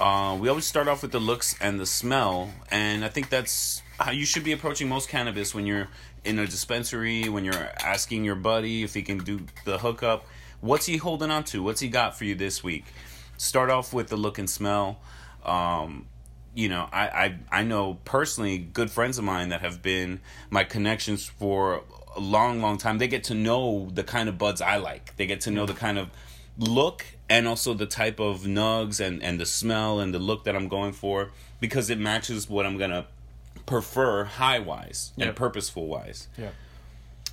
Uh, 0.00 0.36
we 0.40 0.48
always 0.48 0.66
start 0.66 0.88
off 0.88 1.02
with 1.02 1.12
the 1.12 1.20
looks 1.20 1.54
and 1.60 1.78
the 1.78 1.86
smell, 1.86 2.50
and 2.68 3.04
I 3.04 3.08
think 3.08 3.28
that's 3.28 3.80
how 4.00 4.10
you 4.10 4.26
should 4.26 4.42
be 4.42 4.50
approaching 4.50 4.88
most 4.88 5.08
cannabis 5.08 5.54
when 5.54 5.66
you're 5.66 5.88
in 6.24 6.38
a 6.40 6.46
dispensary. 6.46 7.28
When 7.28 7.44
you're 7.44 7.70
asking 7.80 8.24
your 8.24 8.34
buddy 8.34 8.82
if 8.82 8.92
he 8.92 9.02
can 9.02 9.18
do 9.18 9.46
the 9.64 9.78
hookup, 9.78 10.26
what's 10.60 10.86
he 10.86 10.96
holding 10.96 11.30
on 11.30 11.44
to? 11.44 11.62
What's 11.62 11.80
he 11.80 11.88
got 11.88 12.18
for 12.18 12.24
you 12.24 12.34
this 12.34 12.64
week? 12.64 12.84
Start 13.36 13.70
off 13.70 13.92
with 13.92 14.08
the 14.08 14.16
look 14.16 14.38
and 14.38 14.50
smell. 14.50 14.98
Um, 15.44 16.06
you 16.56 16.68
know, 16.68 16.88
I, 16.92 17.06
I 17.08 17.60
I 17.60 17.62
know 17.62 17.98
personally 18.04 18.58
good 18.58 18.90
friends 18.90 19.16
of 19.18 19.24
mine 19.24 19.50
that 19.50 19.60
have 19.60 19.80
been 19.80 20.20
my 20.50 20.64
connections 20.64 21.24
for 21.24 21.82
a 22.16 22.20
long, 22.20 22.60
long 22.60 22.78
time. 22.78 22.98
They 22.98 23.08
get 23.08 23.24
to 23.24 23.34
know 23.34 23.90
the 23.92 24.02
kind 24.02 24.28
of 24.28 24.38
buds 24.38 24.60
I 24.60 24.78
like. 24.78 25.14
They 25.16 25.26
get 25.26 25.42
to 25.42 25.52
know 25.52 25.66
the 25.66 25.74
kind 25.74 25.98
of 25.98 26.10
look 26.58 27.04
and 27.28 27.48
also 27.48 27.74
the 27.74 27.86
type 27.86 28.20
of 28.20 28.42
nugs 28.42 29.00
and, 29.00 29.22
and 29.22 29.40
the 29.40 29.46
smell 29.46 30.00
and 30.00 30.12
the 30.12 30.18
look 30.18 30.44
that 30.44 30.54
I'm 30.54 30.68
going 30.68 30.92
for 30.92 31.30
because 31.60 31.90
it 31.90 31.98
matches 31.98 32.48
what 32.48 32.66
I'm 32.66 32.76
gonna 32.76 33.06
prefer 33.66 34.24
high 34.24 34.58
wise 34.58 35.12
and 35.18 35.34
purposeful 35.34 35.86
wise. 35.86 36.28
yeah. 36.36 36.50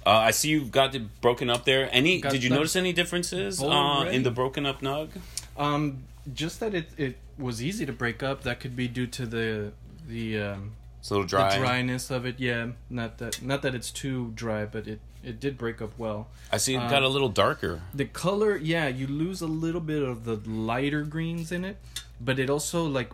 Uh, 0.04 0.10
I 0.10 0.32
see 0.32 0.50
you've 0.50 0.72
got 0.72 0.96
it 0.96 1.22
broken 1.22 1.48
up 1.50 1.64
there. 1.66 1.88
Any 1.92 2.22
Got 2.22 2.32
did 2.32 2.44
you 2.44 2.50
that 2.50 2.56
notice 2.56 2.76
any 2.76 2.92
differences 2.92 3.62
uh, 3.62 4.10
in 4.12 4.24
the 4.24 4.32
broken 4.32 4.66
up 4.66 4.82
nug? 4.82 5.10
Um, 5.58 6.06
just 6.34 6.60
that 6.60 6.74
it 6.74 6.90
it 6.98 7.18
was 7.38 7.62
easy 7.62 7.86
to 7.86 7.94
break 7.94 8.24
up. 8.24 8.42
That 8.42 8.60
could 8.60 8.76
be 8.76 8.88
due 8.88 9.06
to 9.08 9.26
the 9.28 9.74
the 10.08 10.40
um, 10.42 10.72
It's 11.00 11.12
a 11.12 11.14
little 11.14 11.28
dry. 11.28 11.56
the 11.56 11.60
dryness 11.64 12.10
of 12.10 12.26
it. 12.26 12.40
Yeah, 12.40 12.70
not 12.90 13.20
that 13.20 13.44
not 13.44 13.62
that 13.62 13.76
it's 13.76 13.92
too 13.92 14.32
dry, 14.34 14.66
but 14.66 14.88
it 14.88 15.00
it 15.24 15.40
did 15.40 15.58
break 15.58 15.82
up 15.82 15.92
well. 15.98 16.28
I 16.52 16.58
see 16.58 16.74
it 16.76 16.78
Uh, 16.80 16.90
got 16.90 17.04
a 17.04 17.08
little 17.08 17.30
darker. 17.30 17.82
The 17.94 18.06
color, 18.06 18.58
yeah, 18.58 18.88
you 18.88 19.08
lose 19.08 19.42
a 19.42 19.48
little 19.48 19.82
bit 19.82 20.02
of 20.04 20.26
the 20.26 20.36
lighter 20.50 21.04
greens 21.04 21.52
in 21.52 21.64
it, 21.66 21.78
but 22.20 22.40
it 22.40 22.50
also 22.50 22.86
like 22.86 23.12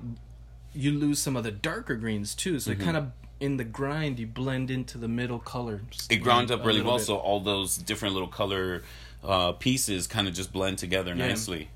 you 0.73 0.91
lose 0.91 1.19
some 1.19 1.35
of 1.35 1.43
the 1.43 1.51
darker 1.51 1.95
greens 1.95 2.35
too. 2.35 2.59
So 2.59 2.71
it 2.71 2.79
kind 2.79 2.97
of 2.97 3.11
in 3.39 3.57
the 3.57 3.63
grind 3.63 4.19
you 4.19 4.27
blend 4.27 4.69
into 4.71 4.97
the 4.97 5.07
middle 5.07 5.39
colors. 5.39 5.81
Mm-hmm. 5.91 6.13
it 6.13 6.17
ground 6.17 6.51
up 6.51 6.65
really 6.65 6.81
well 6.81 6.97
bit. 6.97 7.05
so 7.05 7.17
all 7.17 7.39
those 7.39 7.77
different 7.77 8.13
little 8.13 8.27
color 8.29 8.83
uh, 9.23 9.51
pieces 9.53 10.07
kind 10.07 10.27
of 10.27 10.33
just 10.33 10.51
blend 10.51 10.77
together 10.77 11.13
Yeah. 11.15 11.27
nicely 11.29 11.69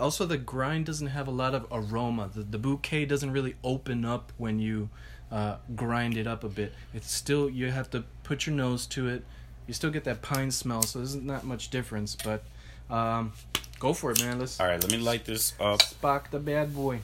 Also, 0.00 0.26
the 0.26 0.38
grind 0.38 0.86
doesn't 0.86 1.08
have 1.08 1.26
a 1.26 1.30
lot 1.32 1.54
of 1.54 1.66
aroma. 1.72 2.30
The, 2.32 2.42
the 2.42 2.58
bouquet 2.58 3.04
doesn't 3.04 3.32
really 3.32 3.56
open 3.64 4.04
up 4.04 4.32
when 4.38 4.58
you 4.60 4.90
uh, 5.32 5.56
grind 5.74 6.16
it 6.16 6.26
up 6.26 6.44
a 6.44 6.48
bit. 6.48 6.72
It's 6.94 7.10
still 7.10 7.50
you 7.50 7.70
have 7.72 7.90
to 7.90 8.04
put 8.22 8.46
your 8.46 8.54
nose 8.54 8.86
to 8.88 9.08
it. 9.08 9.24
You 9.68 9.74
still 9.74 9.90
get 9.90 10.04
that 10.04 10.22
pine 10.22 10.50
smell, 10.50 10.82
so 10.82 10.98
there's 10.98 11.14
not 11.14 11.44
much 11.44 11.68
difference. 11.68 12.16
But 12.16 12.42
um, 12.90 13.32
go 13.78 13.92
for 13.92 14.10
it, 14.10 14.20
man. 14.20 14.40
Let's 14.40 14.58
all 14.58 14.66
right 14.66 14.82
let 14.82 14.90
me 14.90 14.98
light 14.98 15.24
this 15.26 15.52
up 15.60 15.80
Spock 15.80 16.30
the 16.30 16.40
bad 16.40 16.74
boy. 16.74 17.00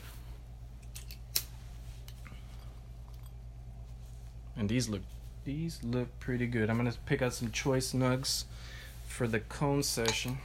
And 4.57 4.69
these 4.69 4.89
look 4.89 5.03
these 5.45 5.79
look 5.83 6.09
pretty 6.21 6.47
good. 6.47 6.71
I'm 6.71 6.77
gonna 6.77 6.95
pick 7.07 7.21
out 7.23 7.35
some 7.35 7.51
choice 7.51 7.93
nugs 7.93 8.45
for 9.07 9.29
the 9.29 9.41
cone 9.41 9.83
session. 9.83 10.39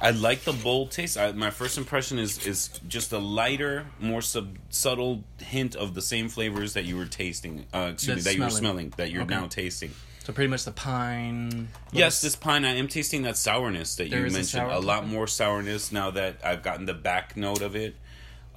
I 0.00 0.10
like 0.12 0.44
the 0.44 0.52
bold 0.52 0.90
taste. 0.90 1.18
I, 1.18 1.32
my 1.32 1.50
first 1.50 1.76
impression 1.76 2.18
is 2.18 2.46
is 2.46 2.68
just 2.88 3.12
a 3.12 3.18
lighter, 3.18 3.86
more 4.00 4.22
sub, 4.22 4.56
subtle 4.70 5.24
hint 5.38 5.74
of 5.74 5.94
the 5.94 6.02
same 6.02 6.28
flavors 6.30 6.72
that 6.74 6.84
you 6.84 6.96
were 6.96 7.04
tasting. 7.06 7.66
Uh, 7.74 7.90
excuse 7.92 8.24
That's 8.24 8.26
me, 8.26 8.30
that 8.32 8.36
you 8.36 8.42
were 8.44 8.50
smelling. 8.50 8.60
smelling, 8.60 8.94
that 8.96 9.10
you're 9.10 9.22
Okay. 9.22 9.34
now 9.34 9.46
tasting. 9.48 9.90
So 10.26 10.32
pretty 10.32 10.50
much 10.50 10.64
the 10.64 10.72
pine. 10.72 11.68
Yes, 11.92 12.20
this 12.20 12.34
pine. 12.34 12.64
I 12.64 12.74
am 12.74 12.88
tasting 12.88 13.22
that 13.22 13.36
sourness 13.36 13.94
that 13.94 14.10
There 14.10 14.18
you 14.18 14.26
is 14.26 14.34
a 14.34 14.38
mentioned. 14.38 14.72
A, 14.72 14.80
lot 14.80 15.06
more 15.06 15.28
sourness 15.28 15.92
now 15.92 16.10
that 16.10 16.38
I've 16.42 16.64
gotten 16.64 16.84
the 16.84 16.94
back 16.94 17.36
note 17.36 17.62
of 17.62 17.76
it. 17.76 17.94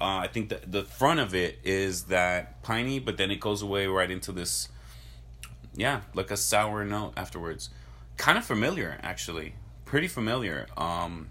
Uh, 0.01 0.17
I 0.17 0.29
think 0.33 0.49
that 0.49 0.71
the 0.71 0.81
front 0.81 1.19
of 1.19 1.35
it 1.35 1.59
is 1.63 2.05
that 2.05 2.63
piney, 2.63 2.97
but 2.97 3.17
then 3.17 3.29
it 3.29 3.39
goes 3.39 3.61
away 3.61 3.85
right 3.85 4.09
into 4.09 4.31
this, 4.31 4.69
yeah, 5.75 6.01
like 6.15 6.31
a 6.31 6.37
sour 6.37 6.83
note 6.83 7.13
afterwards. 7.15 7.69
Kind 8.17 8.39
of 8.39 8.45
familiar, 8.45 8.97
actually. 9.03 9.53
Pretty 9.85 10.07
familiar. 10.07 10.65
Um, 10.75 11.29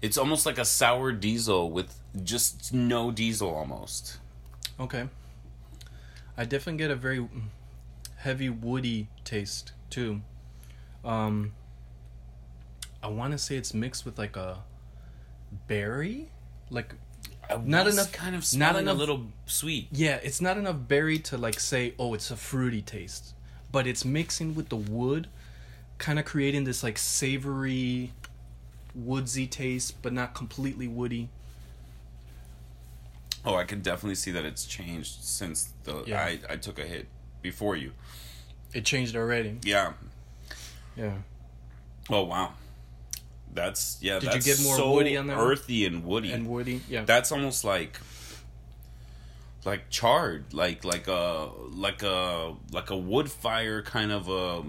it's 0.00 0.16
almost 0.16 0.46
like 0.46 0.56
a 0.56 0.64
sour 0.64 1.12
diesel 1.12 1.70
with 1.70 2.00
just 2.24 2.72
no 2.72 3.10
diesel 3.10 3.54
almost. 3.54 4.16
Okay. 4.80 5.10
I 6.38 6.46
definitely 6.46 6.78
get 6.78 6.90
a 6.90 6.96
very 6.96 7.18
mm, 7.18 7.42
heavy 8.26 8.50
woody 8.50 9.06
taste 9.24 9.72
too. 9.88 10.20
Um 11.04 11.52
I 13.02 13.06
want 13.08 13.32
to 13.32 13.38
say 13.38 13.54
it's 13.56 13.72
mixed 13.72 14.04
with 14.04 14.18
like 14.18 14.36
a 14.36 14.64
berry, 15.68 16.28
like 16.70 16.94
I 17.48 17.56
Not 17.56 17.86
was 17.86 17.94
enough- 17.94 18.10
kind 18.12 18.34
of 18.34 18.42
not 18.56 18.74
enough- 18.74 18.96
a 18.96 18.98
little 18.98 19.26
sweet. 19.46 19.86
yeah, 19.92 20.16
it's 20.16 20.40
not 20.40 20.58
enough 20.58 20.76
berry 20.88 21.18
to 21.30 21.38
like 21.38 21.60
say 21.60 21.94
oh 22.00 22.14
it's 22.14 22.30
a 22.32 22.36
fruity 22.36 22.82
taste, 22.82 23.34
but 23.70 23.86
it's 23.86 24.04
mixing 24.04 24.56
with 24.56 24.68
the 24.70 24.76
wood, 24.76 25.28
kind 25.98 26.18
of 26.18 26.24
creating 26.24 26.64
this 26.64 26.82
like 26.82 26.98
savory 26.98 28.12
woodsy 28.92 29.46
taste, 29.46 30.02
but 30.02 30.12
not 30.12 30.34
completely 30.34 30.88
woody. 30.88 31.28
Oh, 33.44 33.54
I 33.54 33.62
can 33.62 33.80
definitely 33.80 34.16
see 34.16 34.32
that 34.32 34.44
it's 34.44 34.64
changed 34.66 35.22
since 35.22 35.68
the 35.84 36.02
Yeah. 36.06 36.20
I, 36.24 36.40
I 36.54 36.56
took 36.56 36.80
a 36.80 36.86
hit 36.94 37.06
before 37.42 37.76
you. 37.76 37.92
It 38.72 38.84
changed 38.84 39.16
already. 39.16 39.58
Yeah. 39.62 39.92
Yeah. 40.96 41.14
Oh 42.10 42.24
wow. 42.24 42.52
That's 43.52 43.98
yeah. 44.00 44.14
Did 44.18 44.24
you 44.24 44.30
that's 44.30 44.46
get 44.46 44.62
more 44.62 44.76
so 44.76 44.92
woody 44.92 45.16
on 45.16 45.26
that 45.28 45.38
one? 45.38 45.46
Earthy 45.46 45.86
and 45.86 46.04
woody. 46.04 46.32
And 46.32 46.48
woody, 46.48 46.82
yeah. 46.88 47.04
that's 47.04 47.32
almost 47.32 47.64
like 47.64 47.98
like 49.64 49.90
charred, 49.90 50.52
like 50.52 50.84
like 50.84 51.08
a 51.08 51.50
like 51.70 52.02
a 52.02 52.54
like 52.70 52.90
a 52.90 52.96
wood 52.96 53.30
fire 53.30 53.82
kind 53.82 54.12
of 54.12 54.28
a 54.28 54.62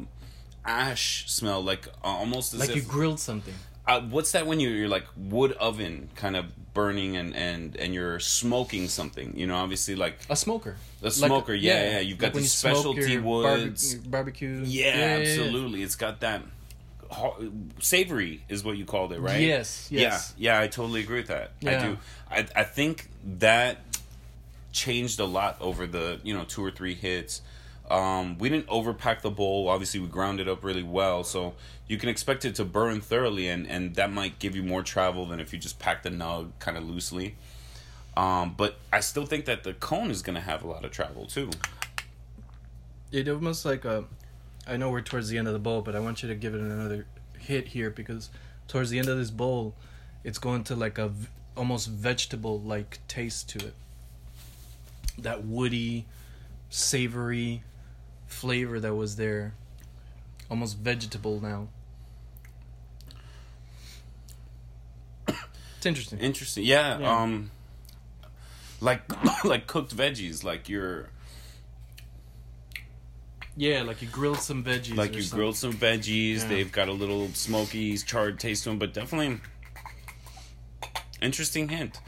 ash 0.65 1.29
smell, 1.29 1.63
like 1.63 1.88
uh, 2.03 2.07
almost 2.07 2.53
as 2.53 2.62
like 2.62 2.75
you 2.75 2.81
grilled 2.81 3.19
something. 3.19 3.53
Uh, 3.88 4.01
what's 4.01 4.34
that 4.34 4.46
when 4.46 4.60
you, 4.60 4.70
you're 4.70 4.89
like 4.89 5.06
wood 5.15 5.53
oven 5.53 6.10
kind 6.15 6.36
of 6.36 6.46
burning 6.74 7.17
and 7.17 7.36
and 7.36 7.75
and 7.77 7.94
you're 7.94 8.20
smoking 8.20 8.88
something 8.88 9.34
you 9.36 9.48
know 9.48 9.56
obviously 9.56 9.96
like 9.96 10.20
A 10.29 10.36
smoker. 10.36 10.75
a 11.01 11.06
Like- 11.06 11.13
smoker 11.13 11.53
yeah 11.53 11.91
yeah, 11.94 12.00
you've 12.01 12.17
got 12.20 12.27
like 12.27 12.34
the 12.36 12.41
you 12.41 12.48
specialty 12.48 13.17
woods. 13.17 13.96
barbe- 13.96 14.12
barbecue. 14.12 14.62
yeah, 14.65 15.17
absolutely. 15.22 15.82
It's 15.84 15.96
got 15.96 16.20
that 16.20 16.41
savory 17.79 18.41
is 18.50 18.63
what 18.63 18.77
you 18.77 18.86
called 18.86 19.13
it 19.13 19.20
right? 19.20 19.39
Yes, 19.41 19.88
yes. 19.89 20.34
yeah 20.38 20.56
yeah 20.56 20.62
i 20.62 20.67
totally 20.67 21.01
agree 21.01 21.20
with 21.20 21.27
that. 21.27 21.51
I 21.65 21.79
do. 21.79 21.98
I, 22.29 22.46
I 22.56 22.63
think 22.63 23.10
that 23.39 23.77
changed 24.72 25.20
a 25.20 25.25
lot 25.25 25.58
over 25.62 25.88
the 25.88 26.20
you 26.24 26.34
know 26.34 26.44
two 26.44 26.63
or 26.63 26.70
three 26.72 26.94
hits 26.94 27.41
um, 27.89 28.38
we 28.38 28.50
didn't 28.50 28.67
overpack 28.67 29.22
the 29.22 29.32
bowl 29.32 29.70
obviously 29.70 30.00
we 30.00 30.08
ground 30.08 30.39
it 30.39 30.48
up 30.48 30.63
really 30.63 30.84
well 30.84 31.24
so 31.24 31.53
you 31.88 31.98
can 31.98 32.10
expect 32.10 32.44
it 32.46 32.56
to 32.56 32.65
burn 32.65 33.00
thoroughly 33.01 33.48
and, 33.48 33.67
and 33.67 33.96
that 33.96 34.12
might 34.12 34.39
give 34.39 34.56
you 34.56 34.63
more 34.63 34.84
travel 34.84 35.25
than 35.25 35.39
if 35.39 35.53
you 35.53 35.60
just 35.60 35.79
pack 35.79 36.03
the 36.03 36.10
nug 36.10 36.51
kind 36.60 36.77
of 36.77 36.84
loosely 36.88 37.36
um, 38.17 38.53
but 38.58 38.77
i 38.91 39.00
still 39.00 39.25
think 39.25 39.46
that 39.46 39.63
the 39.63 39.74
cone 39.74 40.12
is 40.12 40.22
going 40.22 40.36
to 40.36 40.41
have 40.41 40.63
a 40.63 40.67
lot 40.67 40.84
of 40.84 40.91
travel 40.91 41.25
too 41.25 41.50
It 43.12 43.29
almost 43.29 43.63
like 43.65 43.86
a. 43.86 44.03
I 44.67 44.75
know 44.75 44.89
we're 44.89 45.01
towards 45.01 45.29
the 45.29 45.38
end 45.38 45.48
of 45.48 45.53
the 45.53 45.60
bowl, 45.60 45.82
but 45.82 45.96
I 45.96 46.00
want 46.01 46.22
you 46.24 46.29
to 46.29 46.36
give 46.36 46.53
it 46.53 46.60
another 46.60 47.06
hit 47.39 47.70
here 47.70 47.89
because 47.89 48.29
towards 48.67 48.89
the 48.89 49.00
end 49.00 49.08
of 49.08 49.17
this 49.17 49.32
bowl, 49.32 49.75
it's 50.25 50.38
going 50.38 50.65
to 50.65 50.75
like 50.75 50.98
a 50.98 51.08
v- 51.08 51.27
almost 51.56 51.88
vegetable 51.88 52.60
like 52.60 53.00
taste 53.08 53.48
to 53.51 53.60
it. 53.60 53.74
That 55.17 55.46
woody, 55.46 56.06
savory 56.70 57.63
flavor 58.27 58.79
that 58.79 58.93
was 58.96 59.15
there, 59.15 59.53
almost 60.50 60.77
vegetable 60.77 61.41
now. 61.41 61.67
It's 65.77 65.86
interesting. 65.86 66.19
interesting 66.19 66.63
yeah, 66.63 66.98
Yeah. 67.00 67.22
um 67.22 67.51
like 68.81 69.01
like 69.43 69.67
cooked 69.67 69.96
veggies 69.96 70.43
like 70.43 70.67
you're 70.69 71.10
Yeah, 73.55 73.84
like 73.84 74.01
you 74.01 74.07
grilled 74.07 74.39
some 74.39 74.63
veggies. 74.63 74.96
like 74.96 75.12
or 75.12 75.15
you 75.17 75.22
something. 75.22 75.38
grilled 75.38 75.55
some 75.55 75.74
veggies 75.74 76.41
Yeah. 76.41 76.48
they've 76.48 76.72
got 76.72 76.88
a 76.88 76.91
little 76.93 77.27
smoky 77.29 77.96
charred 77.98 78.39
taste 78.39 78.63
to 78.63 78.69
them 78.69 78.79
but 78.79 78.93
definitely 78.93 79.39
interesting 81.22 81.69
hint 81.69 82.00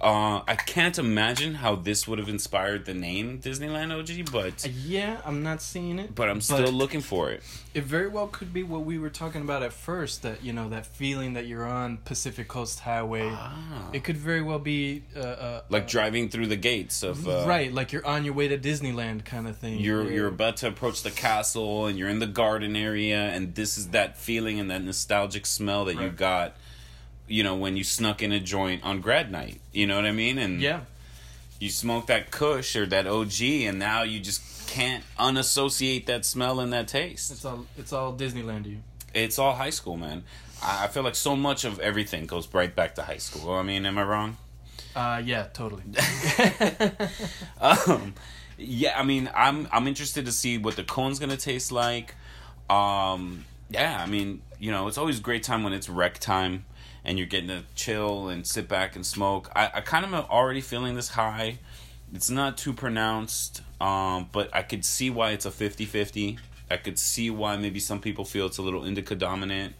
uh, 0.00 0.40
i 0.46 0.54
can't 0.54 0.98
imagine 0.98 1.54
how 1.54 1.74
this 1.74 2.06
would 2.08 2.18
have 2.18 2.28
inspired 2.28 2.84
the 2.84 2.94
name 2.94 3.40
disneyland 3.40 3.92
og 3.92 4.08
but 4.32 4.66
Yeah, 4.86 5.20
I'm 5.24 5.42
not 5.42 5.60
seeing 5.62 5.98
it. 5.98 6.14
but 6.14 6.28
i'm 6.28 6.40
still 6.40 6.72
looking 6.72 7.00
for 7.00 7.30
it 7.30 7.42
It 7.74 7.84
very 7.84 8.08
well 8.08 8.26
could 8.26 8.52
be 8.52 8.62
what 8.62 8.84
we 8.84 8.98
were 8.98 9.10
talking 9.10 9.42
about 9.42 9.62
at 9.62 9.72
first. 9.72 10.22
That 10.22 10.42
you 10.42 10.52
know 10.52 10.68
that 10.70 10.84
feeling 10.84 11.34
that 11.34 11.46
you're 11.46 11.66
on 11.66 11.98
Pacific 11.98 12.48
Coast 12.48 12.80
Highway. 12.80 13.28
ah. 13.30 13.90
It 13.92 14.02
could 14.02 14.16
very 14.16 14.42
well 14.42 14.58
be 14.58 15.02
uh, 15.14 15.20
uh, 15.20 15.60
like 15.70 15.84
uh, 15.84 15.86
driving 15.96 16.28
through 16.28 16.48
the 16.48 16.56
gates 16.56 17.02
of 17.04 17.28
uh, 17.28 17.44
right, 17.46 17.72
like 17.72 17.92
you're 17.92 18.04
on 18.06 18.24
your 18.24 18.34
way 18.34 18.48
to 18.48 18.58
Disneyland 18.58 19.24
kind 19.24 19.46
of 19.46 19.56
thing. 19.58 19.78
you're 19.78 20.10
you're 20.10 20.26
about 20.38 20.56
to 20.62 20.66
approach 20.66 21.02
the 21.02 21.10
castle 21.12 21.86
and 21.86 21.96
you're 21.98 22.08
in 22.16 22.18
the 22.18 22.32
garden 22.44 22.74
area 22.74 23.20
and 23.34 23.54
this 23.54 23.78
is 23.78 23.88
that 23.98 24.18
feeling 24.18 24.58
and 24.58 24.68
that 24.72 24.82
nostalgic 24.82 25.46
smell 25.46 25.84
that 25.84 25.96
you 26.02 26.08
got 26.10 26.56
you 27.28 27.42
know 27.42 27.54
when 27.54 27.76
you 27.76 27.84
snuck 27.84 28.22
in 28.22 28.32
a 28.32 28.40
joint 28.40 28.82
on 28.84 29.00
grad 29.00 29.30
night 29.30 29.60
you 29.72 29.86
know 29.86 29.96
what 29.96 30.06
i 30.06 30.12
mean? 30.12 30.38
And 30.38 30.60
yeah, 30.60 30.80
you 31.58 31.70
smoke 31.70 32.06
that 32.06 32.30
kush 32.30 32.76
or 32.76 32.86
that 32.86 33.06
og 33.06 33.32
and 33.40 33.78
now 33.78 34.02
you 34.02 34.20
just 34.20 34.68
can't 34.68 35.02
unassociate 35.18 36.06
that 36.06 36.24
smell 36.24 36.60
and 36.60 36.72
that 36.72 36.88
taste. 36.88 37.30
It's 37.30 37.44
all 37.44 37.66
it's 37.76 37.92
all 37.92 38.12
Disneyland 38.14 38.64
to 38.64 38.70
you. 38.70 38.78
it's 39.14 39.38
all 39.38 39.54
high 39.54 39.70
school 39.70 39.96
man. 39.96 40.24
I 40.62 40.84
I 40.84 40.88
feel 40.88 41.02
like 41.02 41.14
so 41.14 41.36
much 41.36 41.64
of 41.64 41.78
everything 41.80 42.26
goes 42.26 42.52
right 42.52 42.74
back 42.74 42.94
to 42.96 43.02
high 43.02 43.18
school. 43.18 43.52
I 43.52 43.62
mean 43.62 43.86
am 43.86 43.98
i 43.98 44.02
wrong? 44.02 44.36
Uh, 44.96 45.22
yeah, 45.24 45.46
totally. 45.52 45.84
um, 47.60 48.14
yeah, 48.56 48.98
I 48.98 49.04
mean, 49.04 49.30
I'm 49.34 49.68
I'm 49.70 49.86
interested 49.86 50.26
to 50.26 50.32
see 50.32 50.58
what 50.58 50.74
the 50.76 50.82
cone's 50.82 51.18
gonna 51.18 51.36
taste 51.36 51.70
like. 51.70 52.14
Um, 52.68 53.44
yeah, 53.70 54.02
I 54.02 54.06
mean, 54.06 54.42
you 54.58 54.72
know, 54.72 54.88
it's 54.88 54.98
always 54.98 55.20
great 55.20 55.44
time 55.44 55.62
when 55.62 55.72
it's 55.72 55.88
rec 55.88 56.18
time 56.18 56.64
and 57.04 57.18
you're 57.18 57.26
getting 57.26 57.48
to 57.48 57.64
chill 57.74 58.28
and 58.28 58.46
sit 58.46 58.68
back 58.68 58.96
and 58.96 59.04
smoke. 59.06 59.50
I, 59.54 59.70
I 59.74 59.80
kind 59.80 60.04
of 60.04 60.12
am 60.14 60.24
already 60.30 60.60
feeling 60.60 60.94
this 60.94 61.10
high. 61.10 61.58
It's 62.14 62.30
not 62.30 62.56
too 62.56 62.72
pronounced, 62.72 63.62
um, 63.80 64.28
but 64.32 64.54
I 64.54 64.62
could 64.62 64.84
see 64.84 65.10
why 65.10 65.30
it's 65.32 65.44
a 65.46 65.50
50-50. 65.50 66.38
I 66.70 66.76
could 66.76 66.98
see 66.98 67.30
why 67.30 67.56
maybe 67.56 67.80
some 67.80 68.00
people 68.00 68.24
feel 68.24 68.46
it's 68.46 68.58
a 68.58 68.62
little 68.62 68.84
indica 68.84 69.14
dominant. 69.14 69.74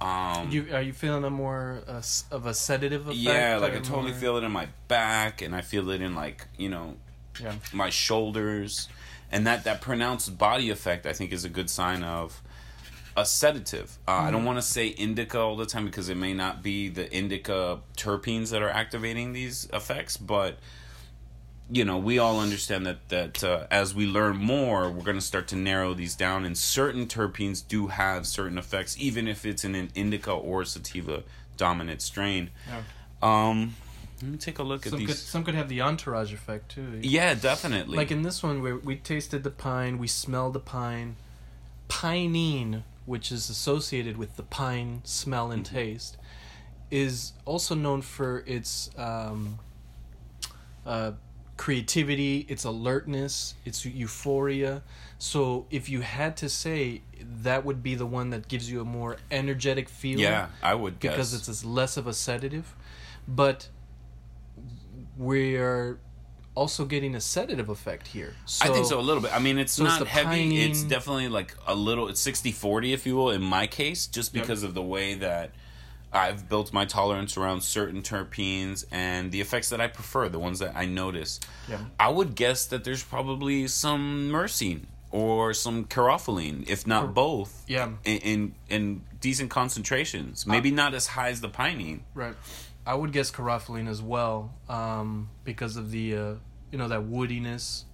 Um, 0.00 0.48
you 0.50 0.68
are 0.72 0.80
you 0.80 0.92
feeling 0.92 1.24
a 1.24 1.30
more 1.30 1.82
uh, 1.88 2.00
of 2.30 2.46
a 2.46 2.54
sedative 2.54 3.02
effect? 3.08 3.16
yeah, 3.18 3.56
like 3.56 3.72
I 3.72 3.80
totally 3.80 4.12
more- 4.12 4.20
feel 4.20 4.36
it 4.36 4.44
in 4.44 4.52
my 4.52 4.68
back, 4.86 5.42
and 5.42 5.56
I 5.56 5.60
feel 5.60 5.90
it 5.90 6.00
in 6.00 6.14
like 6.14 6.46
you 6.56 6.68
know 6.68 6.94
Yeah. 7.42 7.54
my 7.72 7.90
shoulders 7.90 8.88
and 9.32 9.44
that 9.48 9.64
that 9.64 9.80
pronounced 9.80 10.38
body 10.38 10.70
effect 10.70 11.04
i 11.04 11.12
think 11.12 11.32
is 11.32 11.44
a 11.44 11.48
good 11.50 11.68
sign 11.68 12.02
of 12.02 12.40
a 13.20 13.24
sedative 13.26 13.98
uh, 14.06 14.12
i 14.12 14.30
don't 14.30 14.44
want 14.44 14.58
to 14.58 14.62
say 14.62 14.86
indica 14.88 15.38
all 15.38 15.56
the 15.56 15.66
time 15.66 15.84
because 15.86 16.08
it 16.08 16.16
may 16.16 16.32
not 16.34 16.62
be 16.62 16.88
the 16.88 17.06
indica 17.12 17.78
terpenes 17.96 18.50
that 18.50 18.62
are 18.62 18.68
activating 18.70 19.32
these 19.32 19.68
effects 19.72 20.16
but 20.16 20.58
you 21.70 21.84
know 21.84 21.98
we 21.98 22.18
all 22.18 22.38
understand 22.40 22.86
that 22.86 23.08
that 23.08 23.42
uh, 23.44 23.66
as 23.70 23.94
we 23.94 24.06
learn 24.06 24.36
more 24.36 24.90
we're 24.90 25.02
going 25.04 25.16
to 25.16 25.30
start 25.32 25.46
to 25.48 25.56
narrow 25.56 25.92
these 25.94 26.14
down 26.14 26.44
and 26.44 26.56
certain 26.56 27.06
terpenes 27.06 27.66
do 27.66 27.88
have 27.88 28.26
certain 28.26 28.56
effects 28.56 28.96
even 28.98 29.26
if 29.28 29.44
it's 29.44 29.64
in 29.64 29.74
an 29.74 29.88
indica 29.94 30.32
or 30.32 30.64
sativa 30.64 31.22
dominant 31.56 32.00
strain 32.00 32.50
Yeah. 32.68 32.82
um 33.22 33.74
let 34.22 34.30
me 34.32 34.38
take 34.38 34.58
a 34.58 34.62
look 34.64 34.84
at 34.86 34.90
Some 34.90 34.98
these 34.98 35.08
could 35.08 35.16
some 35.16 35.44
could 35.44 35.54
have 35.54 35.68
the 35.68 35.80
entourage 35.80 36.32
effect 36.32 36.70
too. 36.70 36.98
yeah 37.02 37.34
definitely 37.34 37.96
Like 37.96 38.10
in 38.10 38.22
this 38.22 38.42
one, 38.42 38.62
where 38.62 38.76
we 38.76 38.96
tasted 38.96 39.44
the 39.44 39.50
pine, 39.50 39.96
we 39.98 40.08
smelled 40.08 40.54
the 40.54 40.60
pine. 40.60 41.14
Pinene, 41.88 42.82
which 43.08 43.32
is 43.32 43.48
associated 43.48 44.18
with 44.18 44.36
the 44.36 44.42
pine 44.42 45.00
smell 45.02 45.50
and 45.50 45.64
taste, 45.64 46.18
is 46.90 47.32
also 47.46 47.74
known 47.74 48.02
for 48.02 48.44
its 48.46 48.90
um, 48.98 49.58
uh, 50.84 51.12
creativity, 51.56 52.44
it's 52.48 52.64
alertness, 52.64 53.54
it's 53.64 53.84
euphoria. 53.84 54.82
So 55.18 55.66
if 55.70 55.88
you 55.88 56.02
had 56.02 56.36
to 56.38 56.50
say 56.50 57.00
that 57.42 57.64
would 57.64 57.82
be 57.82 57.94
the 57.94 58.06
one 58.06 58.30
that 58.30 58.46
gives 58.46 58.70
you 58.70 58.82
a 58.82 58.84
more 58.84 59.16
energetic 59.30 59.88
feeling. 59.88 60.24
Yeah, 60.24 60.48
I 60.62 60.74
would 60.74 61.00
because 61.00 61.32
guess. 61.32 61.48
it's 61.48 61.64
less 61.64 61.96
of 61.96 62.06
a 62.06 62.12
sedative, 62.12 62.76
but 63.26 63.68
we 65.16 65.56
are 65.56 65.98
also 66.58 66.84
getting 66.84 67.14
a 67.14 67.20
sedative 67.20 67.68
effect 67.68 68.08
here. 68.08 68.34
So, 68.44 68.64
I 68.68 68.72
think 68.72 68.86
so 68.86 68.98
a 68.98 69.06
little 69.08 69.22
bit. 69.22 69.32
I 69.32 69.38
mean, 69.38 69.58
it's 69.58 69.74
so 69.74 69.84
not 69.84 70.00
the 70.00 70.06
heavy. 70.06 70.60
It's 70.62 70.82
definitely 70.82 71.28
like 71.28 71.54
a 71.66 71.74
little. 71.74 72.08
It's 72.08 72.20
60-40, 72.26 72.92
if 72.92 73.06
you 73.06 73.14
will, 73.16 73.30
in 73.30 73.42
my 73.42 73.66
case, 73.66 74.06
just 74.06 74.34
Yep. 74.34 74.42
because 74.44 74.62
of 74.64 74.74
the 74.74 74.82
way 74.82 75.14
that 75.14 75.52
I've 76.12 76.48
built 76.48 76.72
my 76.72 76.84
tolerance 76.84 77.36
around 77.36 77.62
certain 77.62 78.02
terpenes 78.02 78.84
and 78.90 79.30
the 79.30 79.40
effects 79.40 79.68
that 79.68 79.80
I 79.80 79.86
prefer, 79.86 80.28
the 80.28 80.38
ones 80.38 80.58
that 80.58 80.72
I 80.74 80.84
notice. 80.86 81.38
Yeah. 81.68 81.78
I 82.00 82.08
would 82.08 82.34
guess 82.34 82.66
that 82.66 82.82
there's 82.84 83.04
probably 83.04 83.68
some 83.68 84.30
myrcene 84.32 84.86
or 85.10 85.54
some 85.54 85.84
caryophyllene, 85.84 86.68
if 86.68 86.86
not 86.86 87.14
both. 87.14 87.64
Yeah. 87.68 87.90
In, 88.04 88.18
in 88.18 88.54
in 88.68 89.02
decent 89.20 89.50
concentrations, 89.50 90.46
maybe 90.46 90.70
not 90.70 90.92
as 90.94 91.06
high 91.08 91.28
as 91.28 91.40
the 91.40 91.48
pinene. 91.48 92.00
Right. 92.14 92.34
I 92.86 92.94
would 92.94 93.12
guess 93.12 93.30
caryophyllene 93.30 93.86
as 93.88 94.00
well, 94.00 94.54
um, 94.68 95.28
because 95.44 95.76
of 95.76 95.90
the 95.90 96.16
uh, 96.16 96.34
you 96.72 96.78
know 96.78 96.88
that 96.88 97.00
woodiness, 97.00 97.84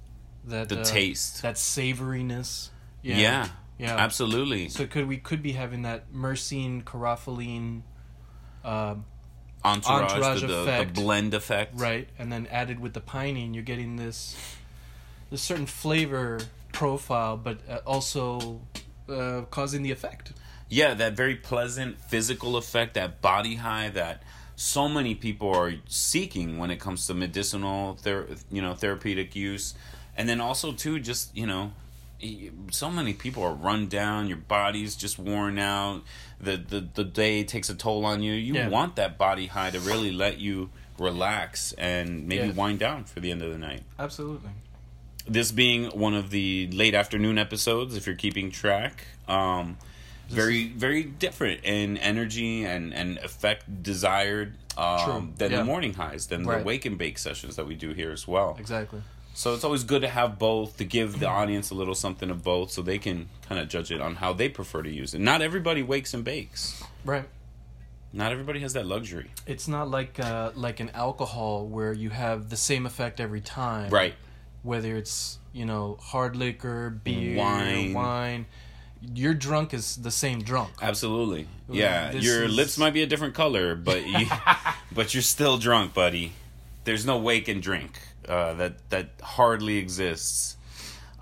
that 0.46 0.68
The 0.68 0.80
uh, 0.80 0.84
taste. 0.84 1.42
that 1.42 1.56
savoriness. 1.56 2.70
Yeah. 3.02 3.16
Yeah. 3.16 3.48
Yeah. 3.78 3.96
Absolutely. 3.96 4.68
So 4.68 4.86
could 4.86 5.06
we 5.08 5.16
could 5.18 5.42
be 5.42 5.52
having 5.52 5.82
that 5.82 6.12
myrcene, 6.12 6.84
caryophyllene, 6.84 7.82
uh, 8.64 8.94
entourage, 9.64 10.12
entourage 10.12 10.40
the, 10.42 10.46
the, 10.46 10.52
the 10.52 10.62
effect. 10.62 10.94
blend 10.94 11.34
effect. 11.34 11.80
right, 11.80 12.08
and 12.18 12.30
then 12.32 12.46
added 12.48 12.78
with 12.80 12.92
the 12.92 13.00
pinene, 13.00 13.54
you're 13.54 13.64
getting 13.64 13.96
this 13.96 14.36
this 15.30 15.42
certain 15.42 15.66
flavor 15.66 16.40
profile, 16.72 17.36
but 17.36 17.58
uh, 17.68 17.78
also 17.86 18.60
uh, 19.08 19.42
causing 19.50 19.82
the 19.82 19.90
effect. 19.90 20.32
Yeah, 20.68 20.94
that 20.94 21.14
very 21.14 21.36
pleasant 21.36 22.00
physical 22.00 22.56
effect, 22.56 22.94
that 22.94 23.20
body 23.20 23.56
high 23.56 23.90
that 23.90 24.22
so 24.56 24.88
many 24.88 25.14
people 25.14 25.52
are 25.54 25.74
seeking 25.88 26.58
when 26.58 26.70
it 26.70 26.78
comes 26.80 27.06
to 27.06 27.14
medicinal, 27.14 27.94
ther- 27.96 28.28
you 28.50 28.62
know, 28.62 28.74
therapeutic 28.74 29.34
use, 29.34 29.74
and 30.16 30.28
then 30.28 30.40
also 30.40 30.72
too, 30.72 30.98
just 31.00 31.36
you 31.36 31.46
know, 31.46 31.72
so 32.70 32.90
many 32.90 33.12
people 33.12 33.42
are 33.42 33.52
run 33.54 33.88
down. 33.88 34.28
Your 34.28 34.36
body's 34.38 34.96
just 34.96 35.18
worn 35.18 35.58
out. 35.58 36.02
The 36.40 36.56
the 36.56 36.86
the 36.94 37.04
day 37.04 37.44
takes 37.44 37.68
a 37.68 37.74
toll 37.74 38.04
on 38.06 38.22
you. 38.22 38.32
You 38.32 38.54
Yeah. 38.54 38.68
want 38.68 38.96
that 38.96 39.18
body 39.18 39.46
high 39.46 39.70
to 39.70 39.80
really 39.80 40.12
let 40.12 40.38
you 40.38 40.70
relax 40.98 41.72
and 41.72 42.26
maybe 42.28 42.46
Yeah. 42.48 42.52
wind 42.52 42.78
down 42.78 43.04
for 43.04 43.18
the 43.20 43.30
end 43.32 43.42
of 43.42 43.50
the 43.50 43.58
night. 43.58 43.82
Absolutely. 43.98 44.50
this 45.26 45.50
being 45.52 45.86
one 45.98 46.12
of 46.14 46.28
the 46.28 46.68
late 46.70 46.94
afternoon 46.94 47.38
episodes 47.38 47.96
if 47.96 48.04
you're 48.06 48.14
keeping 48.14 48.50
track 48.50 49.06
um 49.26 49.78
very 50.28 50.68
very 50.68 51.02
different 51.04 51.60
in 51.64 51.96
energy 51.98 52.64
and 52.64 52.92
and 52.94 53.18
effect 53.18 53.82
desired 53.82 54.54
um 54.76 54.98
True. 55.04 55.28
than 55.38 55.50
Yeah. 55.52 55.58
the 55.58 55.64
morning 55.64 55.94
highs 55.94 56.26
than 56.26 56.44
Right. 56.46 56.58
the 56.58 56.64
wake 56.64 56.84
and 56.84 56.98
bake 56.98 57.18
sessions 57.18 57.56
that 57.56 57.66
we 57.66 57.74
do 57.74 57.92
here 57.92 58.10
as 58.10 58.26
well 58.26 58.56
Exactly. 58.58 59.02
so 59.34 59.54
it's 59.54 59.64
always 59.64 59.84
good 59.84 60.02
to 60.02 60.08
have 60.08 60.38
both 60.38 60.76
to 60.78 60.84
give 60.84 61.20
the 61.20 61.28
audience 61.28 61.70
a 61.70 61.74
little 61.74 61.94
something 61.94 62.30
of 62.30 62.42
both 62.42 62.70
so 62.72 62.82
they 62.82 62.98
can 62.98 63.28
kind 63.48 63.60
of 63.60 63.68
judge 63.68 63.90
it 63.92 64.00
on 64.00 64.16
how 64.16 64.32
they 64.32 64.48
prefer 64.48 64.82
to 64.82 64.90
use 64.90 65.14
it 65.14 65.20
not 65.20 65.42
everybody 65.42 65.82
wakes 65.82 66.14
and 66.14 66.24
bakes 66.24 66.82
Right. 67.04 67.28
not 68.12 68.32
everybody 68.32 68.60
has 68.60 68.72
that 68.72 68.86
luxury 68.86 69.30
It's 69.46 69.68
not 69.68 69.90
like 69.90 70.18
uh, 70.18 70.50
like 70.54 70.80
an 70.80 70.90
alcohol 70.94 71.66
where 71.66 71.92
you 71.92 72.10
have 72.10 72.48
the 72.50 72.56
same 72.56 72.86
effect 72.86 73.20
every 73.20 73.40
time. 73.42 73.90
right 73.90 74.14
Whether 74.62 74.96
it's 74.96 75.38
you 75.52 75.66
know 75.66 75.98
hard 76.00 76.34
liquor, 76.36 76.90
beer, 76.90 77.36
Wine. 77.36 77.92
wine. 77.92 78.46
Your 79.14 79.34
drunk 79.34 79.74
is 79.74 79.96
the 79.96 80.10
same 80.10 80.42
drunk. 80.42 80.70
Absolutely. 80.80 81.46
Yeah, 81.68 82.12
this 82.12 82.24
your 82.24 82.44
is- 82.44 82.54
lips 82.54 82.78
might 82.78 82.92
be 82.92 83.02
a 83.02 83.06
different 83.06 83.34
color, 83.34 83.74
but 83.74 84.06
you, 84.06 84.26
but 84.92 85.14
you're 85.14 85.22
still 85.22 85.58
drunk, 85.58 85.94
buddy. 85.94 86.32
There's 86.84 87.04
no 87.06 87.18
wake 87.18 87.48
and 87.48 87.62
drink. 87.62 87.98
Uh, 88.28 88.54
that 88.54 88.90
that 88.90 89.10
hardly 89.22 89.76
exists. 89.78 90.56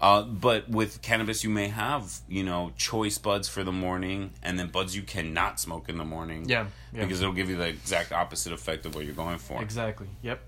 Uh, 0.00 0.22
but 0.22 0.68
with 0.68 1.00
cannabis, 1.00 1.44
you 1.44 1.50
may 1.50 1.68
have 1.68 2.20
you 2.28 2.42
know 2.42 2.72
choice 2.76 3.18
buds 3.18 3.48
for 3.48 3.62
the 3.64 3.72
morning, 3.72 4.32
and 4.42 4.58
then 4.58 4.68
buds 4.68 4.96
you 4.96 5.02
cannot 5.02 5.60
smoke 5.60 5.88
in 5.88 5.96
the 5.98 6.04
morning. 6.04 6.48
Yeah, 6.48 6.66
yeah. 6.92 7.02
because 7.02 7.20
it'll 7.20 7.32
give 7.34 7.48
you 7.48 7.56
the 7.56 7.68
exact 7.68 8.12
opposite 8.12 8.52
effect 8.52 8.84
of 8.86 8.94
what 8.94 9.04
you're 9.04 9.14
going 9.14 9.38
for. 9.38 9.62
Exactly. 9.62 10.08
Yep. 10.22 10.40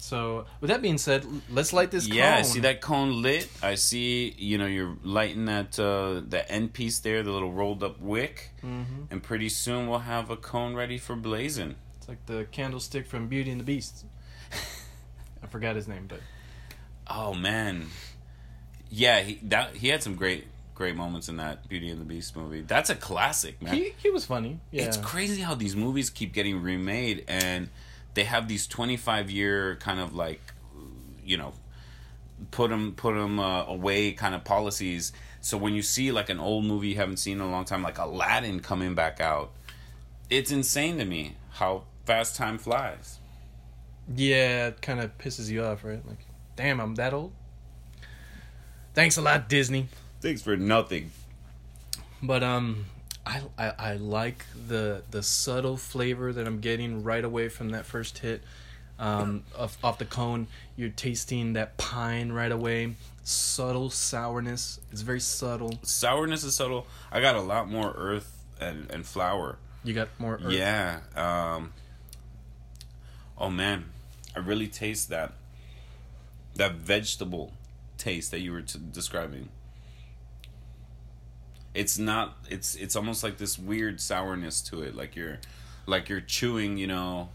So 0.00 0.46
with 0.60 0.70
that 0.70 0.80
being 0.80 0.96
said, 0.98 1.26
let's 1.50 1.72
light 1.72 1.90
this. 1.90 2.06
Yeah, 2.06 2.36
I 2.36 2.42
see 2.42 2.60
that 2.60 2.80
cone 2.80 3.20
lit. 3.20 3.48
I 3.62 3.74
see, 3.74 4.32
you 4.38 4.56
know, 4.56 4.66
you're 4.66 4.96
lighting 5.02 5.46
that 5.46 5.78
uh, 5.78 6.22
the 6.26 6.44
end 6.50 6.72
piece 6.72 7.00
there, 7.00 7.22
the 7.22 7.32
little 7.32 7.52
rolled 7.52 7.82
up 7.82 8.00
wick, 8.00 8.50
Mhm. 8.62 9.08
and 9.10 9.22
pretty 9.22 9.48
soon 9.48 9.88
we'll 9.88 9.98
have 10.00 10.30
a 10.30 10.36
cone 10.36 10.74
ready 10.74 10.98
for 10.98 11.16
blazing. 11.16 11.74
It's 11.98 12.08
like 12.08 12.24
the 12.26 12.46
candlestick 12.52 13.06
from 13.06 13.26
Beauty 13.26 13.50
and 13.50 13.60
the 13.60 13.64
Beast. 13.64 14.04
I 15.42 15.46
forgot 15.48 15.76
his 15.76 15.88
name, 15.88 16.06
but 16.08 16.20
Oh 17.06 17.34
man, 17.34 17.86
yeah, 18.90 19.20
he 19.20 19.40
that 19.44 19.76
he 19.76 19.88
had 19.88 20.02
some 20.02 20.14
great 20.14 20.46
great 20.74 20.94
moments 20.94 21.28
in 21.28 21.38
that 21.38 21.68
Beauty 21.68 21.88
and 21.88 22.00
the 22.00 22.04
Beast 22.04 22.36
movie. 22.36 22.60
That's 22.60 22.88
a 22.90 22.94
classic, 22.94 23.60
man. 23.60 23.74
he 23.74 23.94
he 24.00 24.10
was 24.10 24.24
funny. 24.26 24.60
Yeah. 24.70 24.84
It's 24.84 24.96
crazy 24.96 25.40
how 25.42 25.54
these 25.54 25.74
movies 25.74 26.08
keep 26.10 26.32
getting 26.32 26.62
remade 26.62 27.24
and 27.26 27.68
they 28.18 28.24
have 28.24 28.48
these 28.48 28.66
25 28.66 29.30
year 29.30 29.76
kind 29.76 30.00
of 30.00 30.14
like 30.14 30.40
you 31.24 31.36
know 31.36 31.52
put 32.50 32.70
them 32.70 32.92
put 32.96 33.14
them 33.14 33.38
uh, 33.38 33.64
away 33.64 34.12
kind 34.12 34.34
of 34.34 34.44
policies. 34.44 35.12
So 35.40 35.56
when 35.56 35.74
you 35.74 35.82
see 35.82 36.10
like 36.12 36.28
an 36.28 36.40
old 36.40 36.64
movie 36.64 36.88
you 36.88 36.96
haven't 36.96 37.18
seen 37.18 37.38
in 37.38 37.42
a 37.42 37.50
long 37.50 37.64
time 37.64 37.82
like 37.82 37.98
Aladdin 37.98 38.60
coming 38.60 38.94
back 38.94 39.20
out, 39.20 39.52
it's 40.30 40.50
insane 40.50 40.98
to 40.98 41.04
me 41.04 41.36
how 41.52 41.84
fast 42.04 42.36
time 42.36 42.58
flies. 42.58 43.18
Yeah, 44.14 44.68
it 44.68 44.82
kind 44.82 45.00
of 45.00 45.16
pisses 45.18 45.50
you 45.50 45.62
off, 45.62 45.84
right? 45.84 46.04
Like, 46.06 46.24
damn, 46.56 46.80
I'm 46.80 46.94
that 46.94 47.12
old. 47.12 47.32
Thanks 48.94 49.16
a 49.16 49.22
lot, 49.22 49.48
Disney. 49.48 49.88
Thanks 50.20 50.40
for 50.42 50.56
nothing. 50.56 51.10
But 52.22 52.42
um, 52.42 52.86
I, 53.28 53.42
I 53.58 53.72
I 53.78 53.92
like 53.94 54.44
the 54.68 55.02
the 55.10 55.22
subtle 55.22 55.76
flavor 55.76 56.32
that 56.32 56.46
I'm 56.46 56.60
getting 56.60 57.02
right 57.04 57.24
away 57.24 57.48
from 57.50 57.70
that 57.70 57.84
first 57.84 58.18
hit. 58.18 58.42
Um, 58.98 59.44
off 59.56 59.76
off 59.84 59.98
the 59.98 60.06
cone, 60.06 60.48
you're 60.76 60.88
tasting 60.88 61.52
that 61.52 61.76
pine 61.76 62.32
right 62.32 62.50
away. 62.50 62.94
Subtle 63.22 63.90
sourness. 63.90 64.80
It's 64.90 65.02
very 65.02 65.20
subtle. 65.20 65.78
Sourness 65.82 66.42
is 66.42 66.56
subtle. 66.56 66.86
I 67.12 67.20
got 67.20 67.36
a 67.36 67.40
lot 67.40 67.70
more 67.70 67.92
earth 67.96 68.44
and, 68.60 68.90
and 68.90 69.06
flour. 69.06 69.58
You 69.84 69.92
got 69.94 70.08
more. 70.18 70.40
Earth. 70.42 70.50
Yeah. 70.50 71.00
Um, 71.14 71.74
oh 73.36 73.50
man, 73.50 73.84
I 74.34 74.40
really 74.40 74.68
taste 74.68 75.10
that 75.10 75.34
that 76.54 76.74
vegetable 76.74 77.52
taste 77.98 78.30
that 78.30 78.40
you 78.40 78.52
were 78.52 78.62
t- 78.62 78.80
describing. 78.90 79.50
It's 81.78 81.98
not. 81.98 82.36
It's 82.50 82.74
it's 82.74 82.96
almost 82.96 83.22
like 83.22 83.38
this 83.38 83.58
weird 83.58 84.00
sourness 84.00 84.60
to 84.62 84.82
it, 84.82 84.94
like 84.96 85.14
you're 85.16 85.38
like 85.86 86.08
you're 86.08 86.20
chewing, 86.20 86.76
you 86.78 86.86
know, 86.86 87.28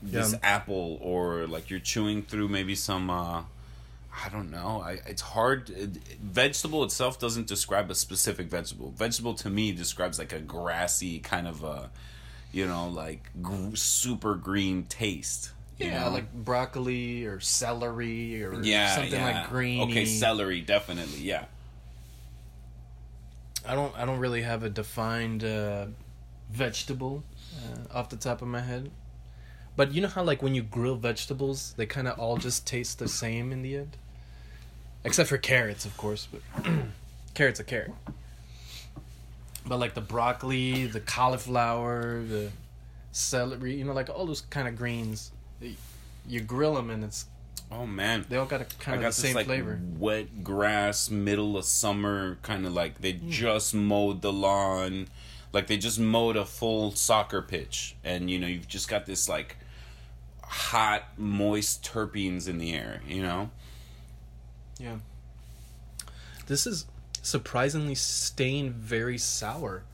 this 0.00 0.32
Yeah. 0.32 0.38
apple, 0.42 0.98
or 1.02 1.46
like 1.46 1.68
you're 1.70 1.80
chewing 1.80 2.22
through 2.22 2.48
maybe 2.48 2.74
some. 2.74 3.10
uh 3.10 3.42
I 4.24 4.28
don't 4.28 4.50
know. 4.50 4.82
I, 4.84 4.98
it's 5.06 5.22
hard. 5.22 5.70
It, 5.70 5.96
vegetable 6.22 6.84
itself 6.84 7.18
doesn't 7.18 7.46
describe 7.46 7.90
a 7.90 7.94
specific 7.94 8.48
vegetable. 8.48 8.90
Vegetable 8.94 9.32
to 9.36 9.48
me 9.48 9.72
describes 9.72 10.18
like 10.18 10.34
a 10.34 10.38
grassy 10.38 11.18
kind 11.18 11.48
of 11.48 11.64
a, 11.64 11.88
you 12.52 12.66
know, 12.66 12.88
like 12.90 13.30
gr- 13.40 13.74
super 13.74 14.34
green 14.34 14.84
taste. 14.84 15.52
you 15.78 15.86
Yeah, 15.86 16.04
know? 16.04 16.10
like 16.10 16.30
broccoli 16.34 17.24
or 17.24 17.40
celery 17.40 18.44
or 18.44 18.62
yeah, 18.62 18.94
something 18.96 19.12
yeah. 19.18 19.40
like 19.40 19.48
green. 19.48 19.80
Okay, 19.90 20.04
celery 20.04 20.60
definitely. 20.60 21.20
Yeah. 21.20 21.46
I 23.66 23.74
don't 23.74 23.96
I 23.96 24.04
don't 24.04 24.18
really 24.18 24.42
have 24.42 24.62
a 24.62 24.70
defined 24.70 25.44
uh, 25.44 25.86
vegetable 26.50 27.22
uh, 27.56 27.98
off 27.98 28.08
the 28.08 28.16
top 28.16 28.42
of 28.42 28.48
my 28.48 28.60
head. 28.60 28.90
But 29.76 29.92
you 29.92 30.02
know 30.02 30.08
how 30.08 30.22
like 30.22 30.42
when 30.42 30.54
you 30.54 30.62
grill 30.62 30.96
vegetables, 30.96 31.74
they 31.76 31.86
kind 31.86 32.08
of 32.08 32.18
all 32.18 32.36
just 32.36 32.66
taste 32.66 32.98
the 32.98 33.08
same 33.08 33.52
in 33.52 33.62
the 33.62 33.76
end. 33.76 33.96
Except 35.04 35.28
for 35.28 35.38
carrots, 35.38 35.84
of 35.84 35.96
course, 35.96 36.28
but 36.30 36.64
carrot's 37.34 37.60
a 37.60 37.64
carrot. 37.64 37.92
But 39.66 39.78
like 39.78 39.94
the 39.94 40.00
broccoli, 40.00 40.86
the 40.86 41.00
cauliflower, 41.00 42.22
the 42.22 42.50
celery, 43.12 43.76
you 43.76 43.84
know, 43.84 43.92
like 43.92 44.10
all 44.10 44.26
those 44.26 44.42
kind 44.42 44.68
of 44.68 44.76
greens, 44.76 45.32
you 46.28 46.40
grill 46.40 46.74
them 46.74 46.90
and 46.90 47.04
it's 47.04 47.26
Oh 47.74 47.86
man. 47.86 48.26
they 48.28 48.36
all 48.36 48.46
got 48.46 48.60
a 48.60 48.64
kind 48.64 48.96
of 48.96 49.00
got 49.00 49.00
the 49.00 49.04
this 49.06 49.16
same 49.16 49.34
like 49.34 49.46
flavor. 49.46 49.80
wet 49.98 50.44
grass, 50.44 51.10
middle 51.10 51.56
of 51.56 51.64
summer, 51.64 52.38
kind 52.42 52.66
of 52.66 52.74
like 52.74 53.00
they 53.00 53.12
hmm. 53.12 53.30
just 53.30 53.74
mowed 53.74 54.20
the 54.20 54.32
lawn, 54.32 55.08
like 55.52 55.68
they 55.68 55.78
just 55.78 55.98
mowed 55.98 56.36
a 56.36 56.44
full 56.44 56.92
soccer 56.92 57.40
pitch, 57.40 57.96
and 58.04 58.30
you 58.30 58.38
know 58.38 58.46
you've 58.46 58.68
just 58.68 58.88
got 58.88 59.06
this 59.06 59.28
like 59.28 59.56
hot, 60.42 61.04
moist 61.16 61.82
terpenes 61.82 62.46
in 62.46 62.58
the 62.58 62.74
air. 62.74 63.00
You 63.08 63.22
know. 63.22 63.50
Yeah. 64.78 64.96
This 66.46 66.66
is 66.66 66.86
surprisingly 67.22 67.94
staying 67.94 68.72
very 68.72 69.16
sour 69.16 69.84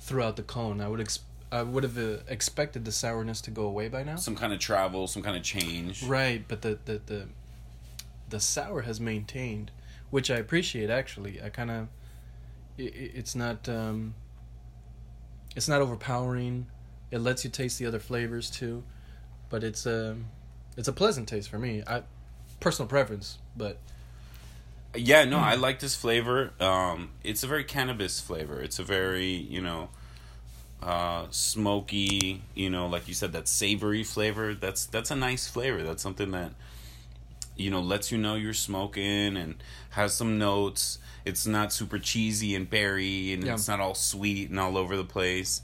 throughout 0.00 0.36
the 0.36 0.42
cone. 0.42 0.80
I 0.80 0.88
would 0.88 1.00
ex- 1.00 1.20
I 1.50 1.62
would 1.62 1.82
have 1.82 1.96
uh, 1.96 2.18
expected 2.28 2.84
the 2.84 2.92
sourness 2.92 3.40
to 3.42 3.50
go 3.50 3.62
away 3.62 3.88
by 3.88 4.02
now. 4.02 4.16
Some 4.16 4.36
kind 4.36 4.52
of 4.52 4.58
travel, 4.58 5.06
some 5.06 5.22
kind 5.22 5.36
of 5.36 5.42
change. 5.42 6.02
Right, 6.02 6.44
but 6.46 6.62
the 6.62 6.78
the 6.84 7.00
the, 7.06 7.28
the 8.28 8.40
sour 8.40 8.82
has 8.82 9.00
maintained, 9.00 9.70
which 10.10 10.30
I 10.30 10.36
appreciate 10.36 10.90
actually. 10.90 11.40
I 11.42 11.48
kind 11.48 11.70
of 11.70 11.88
it, 12.76 12.92
it's 13.14 13.34
not 13.34 13.68
um 13.68 14.14
it's 15.56 15.68
not 15.68 15.80
overpowering. 15.80 16.66
It 17.10 17.18
lets 17.18 17.44
you 17.44 17.50
taste 17.50 17.78
the 17.78 17.86
other 17.86 17.98
flavors 17.98 18.50
too, 18.50 18.84
but 19.48 19.64
it's 19.64 19.86
a 19.86 20.16
it's 20.76 20.88
a 20.88 20.92
pleasant 20.92 21.28
taste 21.28 21.48
for 21.48 21.58
me. 21.58 21.82
I 21.86 22.02
personal 22.60 22.88
preference, 22.88 23.38
but 23.56 23.78
Yeah, 24.94 25.24
no, 25.24 25.38
I 25.38 25.54
like 25.54 25.80
this 25.80 25.94
flavor. 25.94 26.52
Um, 26.60 27.10
it's 27.24 27.42
a 27.42 27.46
very 27.46 27.64
cannabis 27.64 28.20
flavor. 28.20 28.60
It's 28.60 28.78
a 28.78 28.84
very, 28.84 29.30
you 29.30 29.60
know, 29.60 29.90
uh, 30.82 31.26
smoky, 31.30 32.42
you 32.54 32.70
know, 32.70 32.86
like 32.86 33.08
you 33.08 33.14
said, 33.14 33.32
that 33.32 33.48
savory 33.48 34.04
flavor. 34.04 34.54
That's 34.54 34.86
that's 34.86 35.10
a 35.10 35.16
nice 35.16 35.48
flavor. 35.48 35.82
That's 35.82 36.02
something 36.02 36.30
that, 36.32 36.52
you 37.56 37.70
know, 37.70 37.80
lets 37.80 38.12
you 38.12 38.18
know 38.18 38.34
you're 38.36 38.54
smoking 38.54 39.36
and 39.36 39.56
has 39.90 40.14
some 40.14 40.38
notes. 40.38 40.98
It's 41.24 41.46
not 41.46 41.72
super 41.72 41.98
cheesy 41.98 42.54
and 42.54 42.68
berry, 42.70 43.32
and 43.32 43.44
Yeah. 43.44 43.54
it's 43.54 43.68
not 43.68 43.80
all 43.80 43.94
sweet 43.94 44.50
and 44.50 44.58
all 44.60 44.78
over 44.78 44.96
the 44.96 45.04
place. 45.04 45.60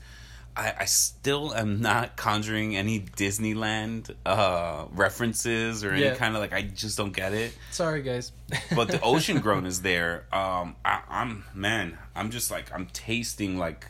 I, 0.56 0.72
I 0.80 0.84
still 0.84 1.52
am 1.54 1.80
not 1.80 2.16
conjuring 2.16 2.76
any 2.76 3.00
Disneyland 3.00 4.14
uh, 4.24 4.84
references 4.92 5.82
or 5.82 5.90
any 5.92 6.02
Yeah. 6.04 6.14
kind 6.14 6.34
of 6.36 6.40
like 6.42 6.52
I 6.52 6.62
just 6.62 6.96
don't 6.96 7.12
get 7.12 7.32
it 7.32 7.56
sorry 7.72 8.02
guys. 8.02 8.30
but 8.74 8.86
the 8.88 9.00
ocean 9.00 9.40
grown 9.44 9.66
is 9.66 9.82
there. 9.82 10.26
Um, 10.32 10.76
I, 10.84 11.00
I'm 11.08 11.44
man, 11.54 11.98
I'm 12.14 12.30
just 12.30 12.50
like 12.52 12.72
I'm 12.72 12.86
tasting 12.86 13.58
like 13.58 13.86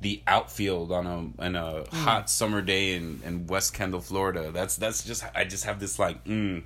the 0.00 0.22
outfield 0.26 0.92
on 0.92 1.06
a 1.06 1.42
on 1.42 1.56
a 1.56 1.84
hot 1.94 2.30
summer 2.30 2.62
day 2.62 2.94
in, 2.94 3.20
in 3.24 3.46
West 3.46 3.74
Kendall, 3.74 4.00
Florida. 4.00 4.50
That's 4.50 4.76
that's 4.76 5.04
just 5.04 5.24
I 5.34 5.44
just 5.44 5.64
have 5.64 5.80
this 5.80 5.98
like 5.98 6.24
mm, 6.24 6.62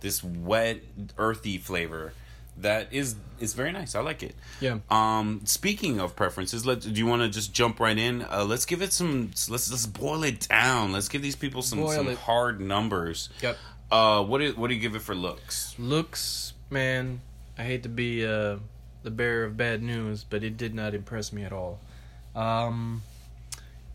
this 0.00 0.22
wet 0.22 0.80
earthy 1.18 1.58
flavor 1.58 2.12
that 2.58 2.92
is 2.92 3.16
is 3.40 3.54
very 3.54 3.72
nice. 3.72 3.94
I 3.94 4.00
like 4.00 4.22
it. 4.22 4.34
Yeah. 4.60 4.78
Um, 4.90 5.40
speaking 5.44 6.00
of 6.00 6.14
preferences, 6.14 6.66
let 6.66 6.80
do 6.80 6.90
you 6.90 7.06
want 7.06 7.22
to 7.22 7.28
just 7.28 7.52
jump 7.52 7.80
right 7.80 7.96
in? 7.96 8.22
Uh, 8.22 8.44
let's 8.46 8.66
give 8.66 8.82
it 8.82 8.92
some. 8.92 9.30
Let's 9.48 9.70
let's 9.70 9.86
boil 9.86 10.22
it 10.24 10.48
down. 10.48 10.92
Let's 10.92 11.08
give 11.08 11.22
these 11.22 11.36
people 11.36 11.62
some 11.62 11.80
Boil 11.80 11.92
some 11.92 12.08
it. 12.08 12.18
hard 12.18 12.60
numbers. 12.60 13.30
Yep. 13.40 13.58
Uh, 13.90 14.22
what 14.22 14.38
do 14.38 14.52
what 14.52 14.68
do 14.68 14.74
you 14.74 14.80
give 14.80 14.94
it 14.94 15.02
for 15.02 15.14
looks? 15.14 15.74
Looks, 15.78 16.52
man, 16.70 17.20
I 17.58 17.64
hate 17.64 17.82
to 17.84 17.88
be 17.88 18.24
uh, 18.26 18.56
the 19.02 19.10
bearer 19.10 19.44
of 19.44 19.56
bad 19.56 19.82
news, 19.82 20.24
but 20.24 20.44
it 20.44 20.56
did 20.56 20.74
not 20.74 20.94
impress 20.94 21.32
me 21.32 21.44
at 21.44 21.52
all. 21.52 21.80
Um, 22.34 23.02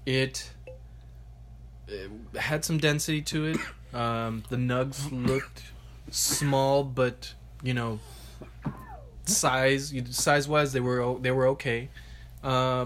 it, 0.05 0.49
it 1.87 2.09
had 2.35 2.63
some 2.63 2.77
density 2.77 3.21
to 3.23 3.45
it. 3.47 3.57
Um, 3.93 4.43
the 4.49 4.57
nugs 4.57 5.09
looked 5.11 5.63
small, 6.11 6.83
but 6.83 7.33
you 7.63 7.73
know, 7.73 7.99
size 9.25 9.93
size 10.11 10.47
wise, 10.47 10.73
they 10.73 10.79
were 10.79 11.17
they 11.19 11.31
were 11.31 11.47
okay. 11.47 11.89
Uh, 12.43 12.85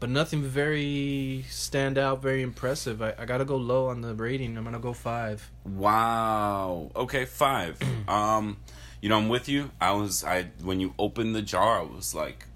but 0.00 0.10
nothing 0.10 0.42
very 0.42 1.44
stand 1.48 1.98
out, 1.98 2.22
very 2.22 2.42
impressive. 2.42 3.02
I, 3.02 3.14
I 3.18 3.24
gotta 3.24 3.44
go 3.44 3.56
low 3.56 3.88
on 3.88 4.00
the 4.00 4.14
rating. 4.14 4.56
I'm 4.56 4.64
gonna 4.64 4.78
go 4.78 4.92
five. 4.92 5.50
Wow. 5.64 6.90
Okay, 6.94 7.24
five. 7.24 7.78
um, 8.08 8.58
you 9.00 9.08
know, 9.08 9.18
I'm 9.18 9.28
with 9.28 9.48
you. 9.48 9.70
I 9.80 9.92
was 9.92 10.24
I 10.24 10.44
when 10.62 10.80
you 10.80 10.94
opened 10.98 11.34
the 11.34 11.42
jar, 11.42 11.80
I 11.80 11.82
was 11.82 12.14
like, 12.14 12.46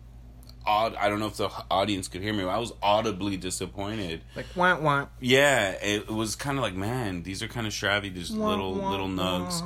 odd. 0.66 0.94
I 0.96 1.09
don't 1.09 1.20
know 1.20 1.27
if 1.27 1.37
the 1.37 1.51
audience 1.70 2.09
could 2.09 2.22
hear 2.22 2.33
me. 2.33 2.42
But 2.44 2.51
I 2.51 2.59
was 2.59 2.72
audibly 2.83 3.37
disappointed. 3.37 4.22
Like 4.37 4.46
wah 4.55 4.79
wah. 4.79 5.07
Yeah, 5.20 5.70
it 5.83 6.09
was 6.09 6.37
kind 6.37 6.59
of 6.59 6.62
like, 6.62 6.75
man, 6.75 7.22
these 7.22 7.42
are 7.42 7.48
kind 7.48 7.66
of 7.66 7.72
shabby. 7.72 8.09
These 8.09 8.33
Wah, 8.33 8.48
little 8.51 8.75
wah, 8.75 8.90
little 8.90 9.09
nugs. 9.09 9.62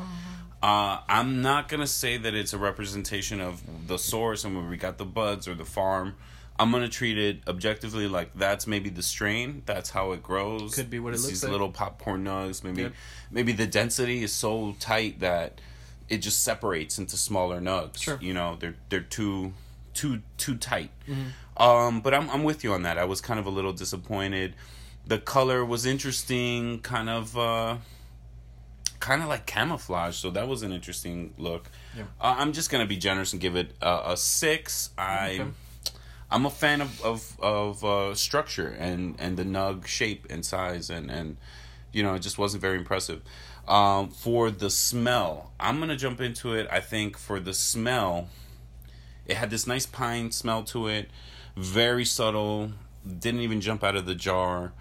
Uh, 0.62 0.98
I'm 1.08 1.42
not 1.42 1.68
gonna 1.68 1.86
say 1.86 2.16
that 2.16 2.34
it's 2.34 2.52
a 2.52 2.58
representation 2.58 3.40
of 3.40 3.62
the 3.86 3.98
source 3.98 4.44
and 4.44 4.56
where 4.56 4.68
we 4.68 4.76
got 4.76 4.98
the 4.98 5.04
buds 5.04 5.46
or 5.46 5.54
the 5.54 5.64
farm. 5.66 6.14
I'm 6.58 6.72
gonna 6.72 6.88
treat 6.88 7.18
it 7.18 7.40
objectively 7.46 8.08
like 8.08 8.30
that's 8.34 8.66
maybe 8.66 8.88
the 8.88 9.02
strain. 9.02 9.62
That's 9.66 9.90
how 9.90 10.12
it 10.12 10.22
grows. 10.22 10.74
Could 10.74 10.88
be 10.90 10.98
what 10.98 11.10
it 11.10 11.16
It's 11.16 11.24
looks 11.24 11.34
these 11.34 11.44
like. 11.44 11.52
little 11.52 11.70
popcorn 11.70 12.24
nugs. 12.24 12.64
Maybe 12.64 12.90
maybe 13.30 13.52
the 13.52 13.66
density 13.66 14.22
is 14.22 14.32
so 14.32 14.74
tight 14.80 15.20
that 15.20 15.60
it 16.08 16.18
just 16.18 16.42
separates 16.42 16.98
into 16.98 17.16
smaller 17.16 17.60
nugs. 17.60 17.98
Sure. 18.02 18.18
You 18.22 18.32
know, 18.32 18.56
they're 18.58 18.76
they're 18.88 19.00
too 19.00 19.52
too 19.96 20.22
too 20.36 20.56
tight. 20.56 20.90
Mm-hmm. 21.08 21.62
Um, 21.62 22.00
but 22.00 22.14
I'm 22.14 22.28
I'm 22.30 22.44
with 22.44 22.62
you 22.62 22.72
on 22.72 22.82
that. 22.82 22.98
I 22.98 23.04
was 23.04 23.20
kind 23.20 23.40
of 23.40 23.46
a 23.46 23.50
little 23.50 23.72
disappointed. 23.72 24.54
The 25.06 25.18
color 25.18 25.64
was 25.64 25.86
interesting, 25.86 26.80
kind 26.80 27.08
of 27.08 27.36
uh 27.36 27.76
kind 29.00 29.22
of 29.22 29.28
like 29.28 29.46
camouflage, 29.46 30.16
so 30.16 30.30
that 30.30 30.48
was 30.48 30.62
an 30.62 30.72
interesting 30.72 31.32
look. 31.38 31.70
Yeah. 31.96 32.04
Uh, 32.20 32.36
I'm 32.38 32.52
just 32.52 32.70
gonna 32.70 32.86
be 32.86 32.96
generous 32.96 33.32
and 33.32 33.40
give 33.40 33.56
it 33.56 33.72
uh, 33.82 34.02
a 34.06 34.16
six. 34.16 34.90
I 34.98 35.38
Okay. 35.40 35.50
I'm 36.30 36.44
a 36.46 36.50
fan 36.50 36.80
of 36.80 37.00
of 37.02 37.40
of 37.40 37.84
uh, 37.84 38.14
structure 38.14 38.74
and 38.78 39.16
and 39.18 39.36
the 39.36 39.44
nug 39.44 39.86
shape 39.86 40.26
and 40.28 40.44
size 40.44 40.90
and 40.90 41.10
and 41.10 41.36
you 41.92 42.02
know 42.02 42.14
it 42.14 42.20
just 42.20 42.38
wasn't 42.38 42.60
very 42.62 42.78
impressive. 42.78 43.22
Um, 43.68 44.10
for 44.10 44.50
the 44.50 44.70
smell, 44.70 45.52
I'm 45.58 45.78
gonna 45.80 45.96
jump 45.96 46.20
into 46.20 46.54
it. 46.54 46.66
I 46.70 46.80
think 46.80 47.16
for 47.16 47.40
the 47.40 47.54
smell, 47.54 48.28
it 49.26 49.36
had 49.36 49.50
this 49.50 49.66
nice 49.66 49.86
pine 49.86 50.30
smell 50.30 50.62
to 50.64 50.88
it, 50.88 51.10
very 51.56 52.04
subtle. 52.04 52.72
Didn't 53.06 53.40
even 53.40 53.60
jump 53.60 53.84
out 53.84 53.94
of 53.96 54.06
the 54.06 54.14
jar. 54.14 54.72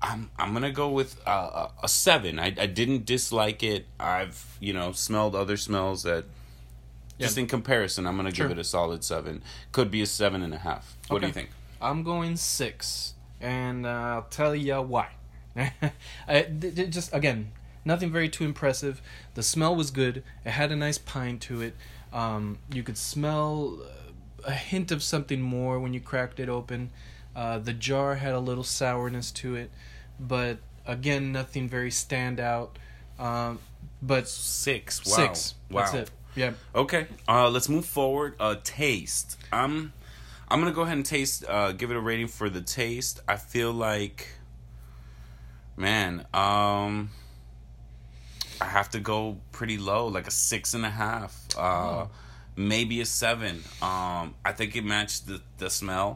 I'm 0.00 0.30
I'm 0.36 0.52
gonna 0.52 0.72
go 0.72 0.88
with 0.88 1.16
uh, 1.26 1.68
a, 1.80 1.84
a 1.84 1.88
seven. 1.88 2.38
I 2.40 2.46
I 2.46 2.66
didn't 2.66 3.04
dislike 3.06 3.62
it. 3.62 3.86
I've 4.00 4.56
you 4.60 4.72
know 4.72 4.92
smelled 4.92 5.34
other 5.34 5.56
smells 5.56 6.02
that. 6.02 6.24
Just 7.20 7.36
Yeah. 7.36 7.42
in 7.42 7.46
comparison, 7.48 8.06
I'm 8.06 8.16
gonna 8.16 8.34
Sure. 8.34 8.48
give 8.48 8.56
it 8.58 8.60
a 8.60 8.64
solid 8.64 9.04
seven. 9.04 9.42
Could 9.70 9.90
be 9.90 10.02
a 10.02 10.06
seven 10.06 10.42
and 10.42 10.52
a 10.52 10.58
half. 10.58 10.96
What 11.08 11.20
do 11.20 11.28
you 11.28 11.32
think? 11.32 11.50
I'm 11.80 12.02
going 12.02 12.36
six, 12.36 13.14
and 13.40 13.86
uh, 13.86 13.90
I'll 13.90 14.22
tell 14.30 14.54
you 14.56 14.80
why. 14.82 15.08
I, 15.56 16.42
just 16.42 17.12
again, 17.14 17.52
nothing 17.84 18.10
very 18.10 18.28
too 18.28 18.44
impressive. 18.44 19.02
The 19.34 19.42
smell 19.42 19.76
was 19.76 19.90
good. 19.90 20.24
It 20.44 20.50
had 20.52 20.72
a 20.72 20.76
nice 20.76 20.98
pine 20.98 21.38
to 21.40 21.60
it. 21.60 21.76
Um, 22.12 22.58
you 22.72 22.82
could 22.82 22.98
smell 22.98 23.80
a 24.44 24.52
hint 24.52 24.90
of 24.90 25.02
something 25.02 25.40
more 25.40 25.78
when 25.78 25.94
you 25.94 26.00
cracked 26.00 26.40
it 26.40 26.48
open. 26.48 26.90
Uh, 27.34 27.58
the 27.58 27.72
jar 27.72 28.16
had 28.16 28.34
a 28.34 28.38
little 28.40 28.64
sourness 28.64 29.30
to 29.30 29.54
it, 29.54 29.70
but 30.20 30.58
again, 30.86 31.32
nothing 31.32 31.68
very 31.68 31.90
standout. 31.90 32.70
Um, 33.18 33.58
but 34.02 34.28
Six. 34.28 35.06
Wow. 35.06 35.16
six. 35.16 35.54
Wow. 35.70 35.80
That's 35.80 35.94
it. 35.94 36.10
Yeah. 36.34 36.52
Okay. 36.74 37.06
Uh, 37.28 37.48
let's 37.50 37.68
move 37.68 37.84
forward. 37.86 38.34
Uh, 38.40 38.56
taste. 38.64 39.38
I'm, 39.52 39.92
I'm 40.48 40.60
gonna 40.60 40.72
go 40.72 40.82
ahead 40.82 40.96
and 40.96 41.06
taste. 41.06 41.44
Uh, 41.48 41.72
give 41.72 41.90
it 41.90 41.96
a 41.96 42.00
rating 42.00 42.28
for 42.28 42.50
the 42.50 42.60
taste. 42.60 43.20
I 43.28 43.36
feel 43.36 43.72
like, 43.72 44.28
man, 45.76 46.26
um, 46.34 47.10
I 48.62 48.66
have 48.66 48.90
to 48.90 49.00
go 49.00 49.38
pretty 49.50 49.76
low, 49.78 50.06
like 50.06 50.26
a 50.28 50.30
six 50.50 50.74
and 50.74 50.84
a 50.84 50.90
half. 51.04 51.32
Uh, 51.56 51.60
Oh. 52.04 52.10
maybe 52.54 53.00
a 53.00 53.06
seven. 53.06 53.54
Um, 53.90 54.24
I 54.44 54.52
think 54.58 54.76
it 54.76 54.84
matched 54.84 55.26
the 55.26 55.40
the 55.62 55.68
smell, 55.80 56.10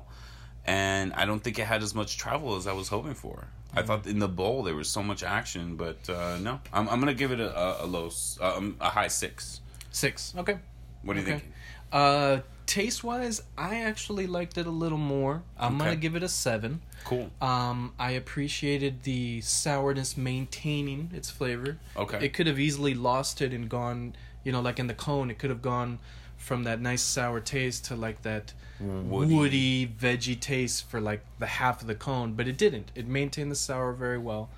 and 0.65 1.13
I 1.21 1.23
don't 1.29 1.43
think 1.45 1.59
it 1.59 1.67
had 1.67 1.83
as 1.83 1.93
much 2.01 2.11
travel 2.25 2.51
as 2.57 2.67
I 2.67 2.73
was 2.81 2.89
hoping 2.89 3.15
for. 3.15 3.37
I 3.79 3.83
Mm. 3.83 3.87
thought 3.87 4.07
in 4.07 4.19
the 4.27 4.29
bowl 4.41 4.63
there 4.67 4.77
was 4.83 4.89
so 4.89 5.03
much 5.03 5.23
action, 5.39 5.77
but 5.77 6.01
uh, 6.09 6.39
no. 6.49 6.61
I'm, 6.73 6.89
I'm 6.91 7.01
gonna 7.01 7.15
give 7.23 7.33
it 7.37 7.41
a, 7.41 7.51
a, 7.65 7.85
a 7.85 7.87
low, 7.87 8.07
s- 8.07 8.39
um, 8.41 8.77
a 8.81 8.91
high 8.99 9.09
six. 9.09 9.61
Six. 9.91 10.33
Okay. 10.43 10.57
What 11.03 11.15
do 11.15 11.21
you 11.21 11.27
Okay. 11.27 11.39
think? 11.41 11.53
Uh, 11.93 12.41
taste 12.67 13.03
wise, 13.05 13.43
I 13.57 13.81
actually 13.81 14.27
liked 14.27 14.59
it 14.59 14.67
a 14.67 14.71
little 14.71 14.99
more. 14.99 15.43
I'm 15.59 15.79
gonna 15.79 15.97
give 15.97 16.17
it 16.17 16.23
a 16.23 16.29
seven. 16.29 16.81
Cool. 17.05 17.31
Um, 17.41 17.93
I 17.99 18.13
appreciated 18.13 19.05
the 19.05 19.41
sourness 19.41 20.17
maintaining 20.17 21.11
its 21.15 21.31
flavor. 21.31 21.79
Okay. 21.97 22.27
It 22.27 22.33
could 22.33 22.47
have 22.47 22.59
easily 22.59 22.95
lost 22.95 23.41
it 23.41 23.53
and 23.53 23.69
gone, 23.69 24.17
you 24.43 24.53
know, 24.53 24.61
like 24.61 24.79
in 24.79 24.89
the 24.89 24.95
cone, 24.95 25.31
it 25.31 25.39
could 25.39 25.51
have 25.51 25.63
gone 25.63 25.99
from 26.37 26.65
that 26.65 26.81
nice 26.81 27.03
sour 27.03 27.41
taste 27.41 27.87
to 27.87 27.97
like 27.97 28.23
that 28.23 28.53
Woody. 28.79 29.35
woody, 29.35 29.87
veggie 29.87 30.39
taste 30.39 30.89
for 30.89 31.01
like 31.01 31.25
the 31.39 31.47
half 31.47 31.81
of 31.81 31.87
the 31.87 31.95
cone, 31.95 32.35
but 32.35 32.47
it 32.47 32.59
didn't. 32.59 32.91
It 32.95 33.07
maintained 33.07 33.51
the 33.51 33.57
sour 33.57 33.93
very 33.93 34.19
well. 34.19 34.51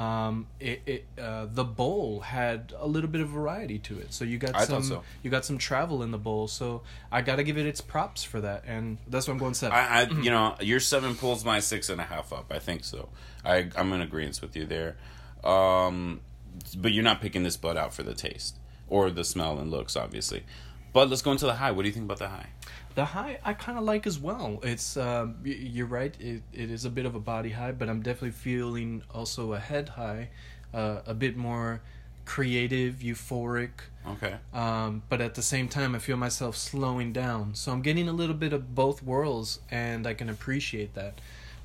Um, 0.00 0.46
it, 0.58 0.80
it 0.86 1.06
uh, 1.20 1.46
the 1.52 1.64
bowl 1.64 2.20
had 2.20 2.72
a 2.78 2.86
little 2.86 3.10
bit 3.10 3.20
of 3.20 3.28
variety 3.28 3.78
to 3.80 3.98
it, 3.98 4.14
so 4.14 4.24
you 4.24 4.38
got 4.38 4.56
I 4.56 4.64
some 4.64 4.82
so. 4.82 5.02
you 5.22 5.30
got 5.30 5.44
some 5.44 5.58
travel 5.58 6.02
in 6.02 6.10
the 6.10 6.18
bowl. 6.18 6.48
So 6.48 6.82
I 7.12 7.20
got 7.20 7.36
to 7.36 7.42
give 7.42 7.58
it 7.58 7.66
its 7.66 7.82
props 7.82 8.22
for 8.24 8.40
that, 8.40 8.64
and 8.66 8.96
that's 9.08 9.28
why 9.28 9.32
I'm 9.32 9.38
going 9.38 9.52
seven. 9.52 9.76
I, 9.76 10.02
I, 10.02 10.02
you 10.08 10.30
know, 10.30 10.56
your 10.60 10.80
seven 10.80 11.16
pulls 11.16 11.44
my 11.44 11.60
six 11.60 11.90
and 11.90 12.00
a 12.00 12.04
half 12.04 12.32
up. 12.32 12.50
I 12.50 12.58
think 12.58 12.84
so. 12.84 13.10
I, 13.44 13.68
I'm 13.76 13.92
in 13.92 14.00
agreement 14.00 14.40
with 14.40 14.56
you 14.56 14.64
there. 14.64 14.96
Um, 15.44 16.20
but 16.76 16.92
you're 16.92 17.04
not 17.04 17.20
picking 17.20 17.42
this 17.42 17.56
bud 17.56 17.76
out 17.76 17.92
for 17.92 18.02
the 18.02 18.14
taste 18.14 18.56
or 18.88 19.10
the 19.10 19.24
smell 19.24 19.58
and 19.58 19.70
looks, 19.70 19.96
obviously. 19.96 20.44
But 20.92 21.08
let's 21.08 21.22
go 21.22 21.32
into 21.32 21.46
the 21.46 21.54
high. 21.54 21.70
What 21.70 21.82
do 21.82 21.88
you 21.88 21.94
think 21.94 22.06
about 22.06 22.18
the 22.18 22.28
high? 22.28 22.48
The 22.94 23.04
high 23.04 23.38
I 23.44 23.54
kind 23.54 23.78
of 23.78 23.84
like 23.84 24.06
as 24.06 24.18
well. 24.18 24.60
It's 24.62 24.96
um, 24.96 25.36
you're 25.44 25.86
right. 25.86 26.14
It, 26.20 26.42
it 26.52 26.70
is 26.70 26.84
a 26.84 26.90
bit 26.90 27.06
of 27.06 27.14
a 27.14 27.20
body 27.20 27.50
high, 27.50 27.72
but 27.72 27.88
I'm 27.88 28.02
definitely 28.02 28.32
feeling 28.32 29.02
also 29.14 29.52
a 29.52 29.58
head 29.60 29.90
high, 29.90 30.30
uh, 30.74 31.00
a 31.06 31.14
bit 31.14 31.36
more 31.36 31.80
creative, 32.24 32.96
euphoric. 32.96 33.70
Okay. 34.06 34.34
Um, 34.52 35.02
but 35.08 35.20
at 35.20 35.34
the 35.34 35.42
same 35.42 35.68
time, 35.68 35.94
I 35.94 35.98
feel 35.98 36.16
myself 36.16 36.56
slowing 36.56 37.12
down. 37.12 37.54
So 37.54 37.72
I'm 37.72 37.82
getting 37.82 38.08
a 38.08 38.12
little 38.12 38.34
bit 38.36 38.52
of 38.52 38.74
both 38.74 39.02
worlds, 39.02 39.60
and 39.70 40.06
I 40.06 40.14
can 40.14 40.28
appreciate 40.28 40.94
that. 40.94 41.20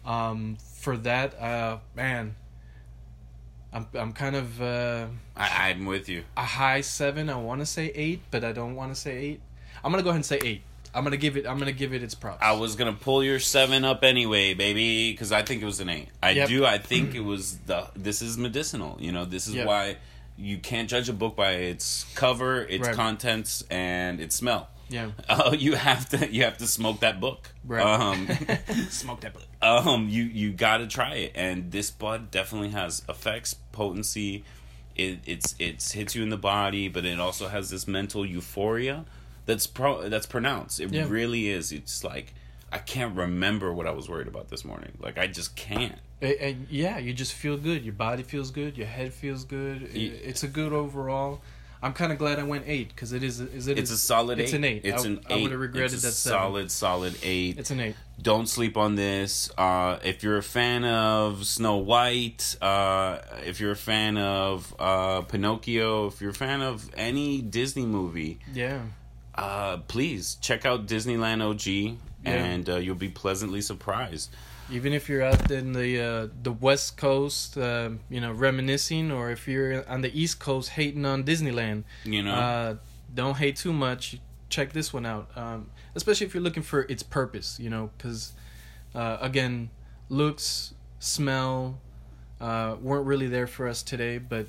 Um, 0.05 0.57
for 0.75 0.95
that, 0.97 1.39
uh, 1.41 1.79
man, 1.95 2.35
I'm 3.73 3.87
I'm 3.93 4.13
kind 4.13 4.35
of 4.35 4.61
uh, 4.61 5.07
I, 5.35 5.69
I'm 5.69 5.85
with 5.85 6.07
you. 6.07 6.23
a 6.37 6.43
high 6.43 6.81
seven. 6.81 7.29
I 7.29 7.37
want 7.37 7.61
to 7.61 7.65
say 7.65 7.91
eight, 7.95 8.21
but 8.31 8.43
I 8.43 8.51
don't 8.51 8.75
want 8.75 8.93
to 8.93 8.99
say 8.99 9.17
eight. 9.17 9.41
I'm 9.83 9.91
gonna 9.91 10.03
go 10.03 10.09
ahead 10.09 10.17
and 10.17 10.25
say 10.25 10.39
eight. 10.43 10.61
I'm 10.95 11.03
gonna 11.03 11.17
give 11.17 11.37
it. 11.37 11.45
I'm 11.45 11.59
gonna 11.59 11.71
give 11.71 11.93
it 11.93 12.01
its 12.01 12.15
props. 12.15 12.39
I 12.41 12.53
was 12.53 12.75
gonna 12.75 12.93
pull 12.93 13.23
your 13.23 13.39
seven 13.39 13.83
up 13.85 14.03
anyway, 14.03 14.53
baby, 14.53 15.11
because 15.11 15.31
I 15.31 15.41
think 15.43 15.61
it 15.61 15.65
was 15.65 15.79
an 15.79 15.89
eight. 15.89 16.07
I 16.23 16.31
Yep. 16.31 16.47
do. 16.49 16.65
I 16.65 16.77
think 16.77 17.13
it 17.15 17.19
was 17.23 17.57
the. 17.65 17.87
This 17.95 18.21
is 18.21 18.37
medicinal. 18.37 18.97
You 18.99 19.11
know, 19.11 19.25
this 19.25 19.47
is 19.47 19.55
Yep. 19.55 19.67
why 19.67 19.97
you 20.37 20.57
can't 20.57 20.89
judge 20.89 21.07
a 21.09 21.13
book 21.13 21.35
by 21.35 21.51
its 21.53 22.05
cover, 22.15 22.61
its 22.63 22.87
Right. 22.87 22.95
contents, 22.95 23.63
and 23.69 24.19
its 24.19 24.35
smell. 24.35 24.69
yeah. 24.89 25.11
Uh, 25.29 25.55
you 25.57 25.73
have 25.75 26.07
to. 26.09 26.31
You 26.31 26.43
have 26.43 26.57
to 26.59 26.67
smoke 26.67 26.99
that 27.01 27.19
book. 27.19 27.51
Right. 27.65 27.81
Um, 27.83 28.27
Smoke 28.89 29.21
that. 29.21 29.33
Book. 29.33 29.43
um, 29.61 30.07
you 30.09 30.23
you 30.23 30.51
got 30.53 30.77
to 30.77 30.87
try 30.87 31.15
it, 31.15 31.31
and 31.35 31.71
this 31.71 31.89
bud 31.91 32.31
definitely 32.31 32.69
has 32.69 33.01
effects, 33.09 33.55
potency. 33.71 34.43
It 34.95 35.19
it's 35.25 35.55
it's 35.59 35.91
hits 35.91 36.15
you 36.15 36.23
in 36.23 36.29
the 36.29 36.37
body, 36.37 36.87
but 36.87 37.03
it 37.05 37.19
also 37.19 37.47
has 37.49 37.69
this 37.69 37.87
mental 37.87 38.25
euphoria 38.25 39.05
that's 39.45 39.67
pro 39.67 40.09
that's 40.09 40.25
pronounced. 40.25 40.79
It 40.79 40.91
Yeah. 40.93 41.05
really 41.07 41.49
is. 41.49 41.71
It's 41.71 42.03
like 42.03 42.33
I 42.71 42.79
can't 42.79 43.15
remember 43.15 43.71
what 43.73 43.87
I 43.87 43.91
was 43.91 44.09
worried 44.09 44.27
about 44.27 44.49
this 44.49 44.65
morning. 44.65 44.93
Like 44.99 45.17
I 45.17 45.27
just 45.27 45.55
can't. 45.55 45.95
And, 46.21 46.33
and 46.33 46.67
yeah, 46.69 46.97
you 46.97 47.13
just 47.13 47.33
feel 47.33 47.57
good. 47.57 47.83
Your 47.83 47.93
body 47.93 48.23
feels 48.23 48.51
good. 48.51 48.77
Your 48.77 48.87
head 48.87 49.13
feels 49.13 49.43
good. 49.45 49.83
It- 49.93 50.21
it's 50.23 50.43
a 50.43 50.47
good 50.47 50.73
overall. 50.73 51.41
I'm 51.83 51.93
kind 51.93 52.11
of 52.11 52.17
glad 52.17 52.39
I 52.39 52.43
went 52.43 52.63
eight 52.65 52.87
because 52.89 53.13
it 53.13 53.21
is. 53.21 53.39
Is 53.39 53.67
it? 53.67 53.77
It's 53.77 53.91
a 53.91 53.97
solid 53.97 54.39
It's 54.39 54.53
eight. 54.53 54.55
an 54.57 54.63
eight. 54.63 54.81
It's 54.85 55.03
I- 55.03 55.07
an 55.07 55.19
I 55.29 55.35
would've 55.41 55.59
regretted 55.59 55.93
it's 55.93 56.03
a 56.03 56.07
that 56.07 56.13
seven. 56.13 56.39
solid, 56.39 56.71
solid 56.71 57.15
eight. 57.21 57.59
It's 57.59 57.69
an 57.69 57.79
eight. 57.79 57.95
don't 58.19 58.47
sleep 58.47 58.75
on 58.75 58.95
this. 58.95 59.51
Uh, 59.57 59.99
if 60.03 60.23
you're 60.23 60.37
a 60.37 60.41
fan 60.43 60.83
of 60.85 61.45
Snow 61.45 61.77
White, 61.77 62.55
uh, 62.61 63.19
if 63.45 63.59
you're 63.59 63.73
a 63.73 63.75
fan 63.75 64.17
of 64.17 64.73
uh, 64.79 65.21
Pinocchio, 65.23 66.07
if 66.07 66.21
you're 66.21 66.31
a 66.31 66.33
fan 66.33 66.61
of 66.61 66.89
any 66.97 67.41
Disney 67.41 67.85
movie, 67.85 68.39
Yeah. 68.51 68.79
Uh, 69.35 69.77
please 69.87 70.35
check 70.41 70.65
out 70.65 70.87
Disneyland 70.87 71.41
OG, 71.41 71.97
Yeah. 72.23 72.31
and 72.33 72.69
uh, 72.69 72.77
you'll 72.77 72.95
be 72.95 73.09
pleasantly 73.09 73.61
surprised. 73.61 74.29
Even 74.71 74.93
if 74.93 75.07
you're 75.07 75.21
out 75.21 75.51
in 75.51 75.73
the 75.73 76.01
uh, 76.01 76.27
the 76.41 76.51
West 76.51 76.97
Coast, 76.97 77.55
uh, 77.57 77.91
you 78.09 78.19
know, 78.19 78.31
reminiscing, 78.31 79.11
or 79.11 79.29
if 79.29 79.47
you're 79.47 79.87
on 79.87 80.01
the 80.01 80.11
East 80.19 80.39
Coast 80.39 80.69
hating 80.71 81.05
on 81.05 81.23
Disneyland, 81.23 81.83
You 82.03 82.23
know, 82.23 82.33
uh, 82.33 82.75
don't 83.13 83.37
hate 83.37 83.57
too 83.57 83.73
much. 83.73 84.17
Check 84.49 84.73
this 84.73 84.91
one 84.91 85.05
out, 85.05 85.29
um, 85.35 85.69
especially 85.93 86.25
if 86.25 86.33
you're 86.33 86.41
looking 86.43 86.63
for 86.63 86.81
its 86.89 87.03
purpose. 87.03 87.59
You 87.59 87.69
know, 87.69 87.91
because 87.95 88.33
uh, 88.95 89.17
again, 89.21 89.69
looks, 90.09 90.73
smell 90.99 91.77
uh, 92.41 92.75
weren't 92.81 93.05
really 93.05 93.27
there 93.27 93.47
for 93.47 93.67
us 93.67 93.83
today, 93.83 94.17
but 94.17 94.47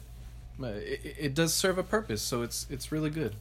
uh, 0.63 0.67
it, 0.69 1.17
it 1.19 1.35
does 1.35 1.53
serve 1.53 1.77
a 1.77 1.83
purpose. 1.83 2.23
So 2.23 2.41
it's 2.43 2.67
it's 2.71 2.91
really 2.91 3.11
good. 3.11 3.35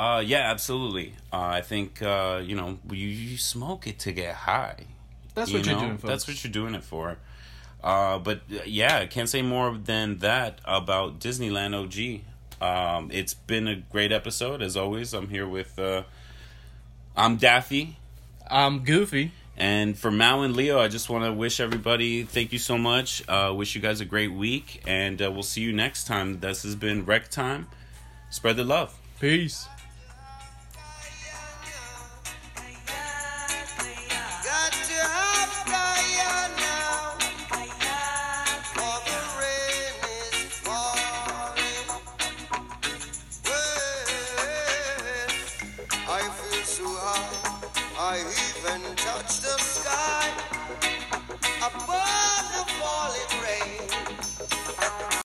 Uh, 0.00 0.20
yeah, 0.20 0.50
absolutely. 0.50 1.12
Uh, 1.30 1.40
I 1.40 1.60
think 1.60 2.00
uh, 2.00 2.40
you 2.42 2.56
know 2.56 2.78
you, 2.90 3.06
you 3.06 3.36
smoke 3.36 3.86
it 3.86 3.98
to 4.00 4.12
get 4.12 4.34
high. 4.34 4.86
That's 5.34 5.50
you 5.50 5.58
what 5.58 5.66
you're 5.66 5.78
doing. 5.78 5.98
Folks. 5.98 6.08
That's 6.10 6.26
what 6.26 6.42
you're 6.42 6.52
doing 6.52 6.74
it 6.74 6.82
for. 6.82 7.18
Uh, 7.84 8.18
but 8.18 8.40
yeah, 8.64 8.98
I 8.98 9.06
can't 9.06 9.28
say 9.28 9.42
more 9.42 9.76
than 9.76 10.18
that 10.18 10.60
about 10.64 11.18
Disneyland 11.20 11.74
OG. 11.74 12.22
Um, 12.62 13.10
it's 13.12 13.34
been 13.34 13.68
a 13.68 13.76
great 13.76 14.10
episode 14.10 14.62
as 14.62 14.74
always. 14.74 15.12
I'm 15.12 15.28
here 15.28 15.46
with 15.46 15.78
uh, 15.78 16.04
I'm 17.14 17.36
Daffy, 17.36 17.98
I'm 18.50 18.84
goofy. 18.84 19.32
and 19.58 19.98
for 19.98 20.10
Mao 20.10 20.40
and 20.40 20.56
Leo, 20.56 20.80
I 20.80 20.88
just 20.88 21.10
want 21.10 21.24
to 21.24 21.32
wish 21.32 21.60
everybody 21.60 22.22
thank 22.22 22.52
you 22.52 22.58
so 22.58 22.78
much. 22.78 23.22
Uh, 23.28 23.52
wish 23.54 23.74
you 23.74 23.82
guys 23.82 24.00
a 24.00 24.06
great 24.06 24.32
week, 24.32 24.82
and 24.86 25.20
uh, 25.20 25.30
we'll 25.30 25.42
see 25.42 25.60
you 25.60 25.74
next 25.74 26.06
time. 26.06 26.40
This 26.40 26.62
has 26.62 26.74
been 26.74 27.04
Rec 27.04 27.28
Time. 27.28 27.66
Spread 28.30 28.56
the 28.56 28.64
love. 28.64 28.98
Peace. 29.20 29.68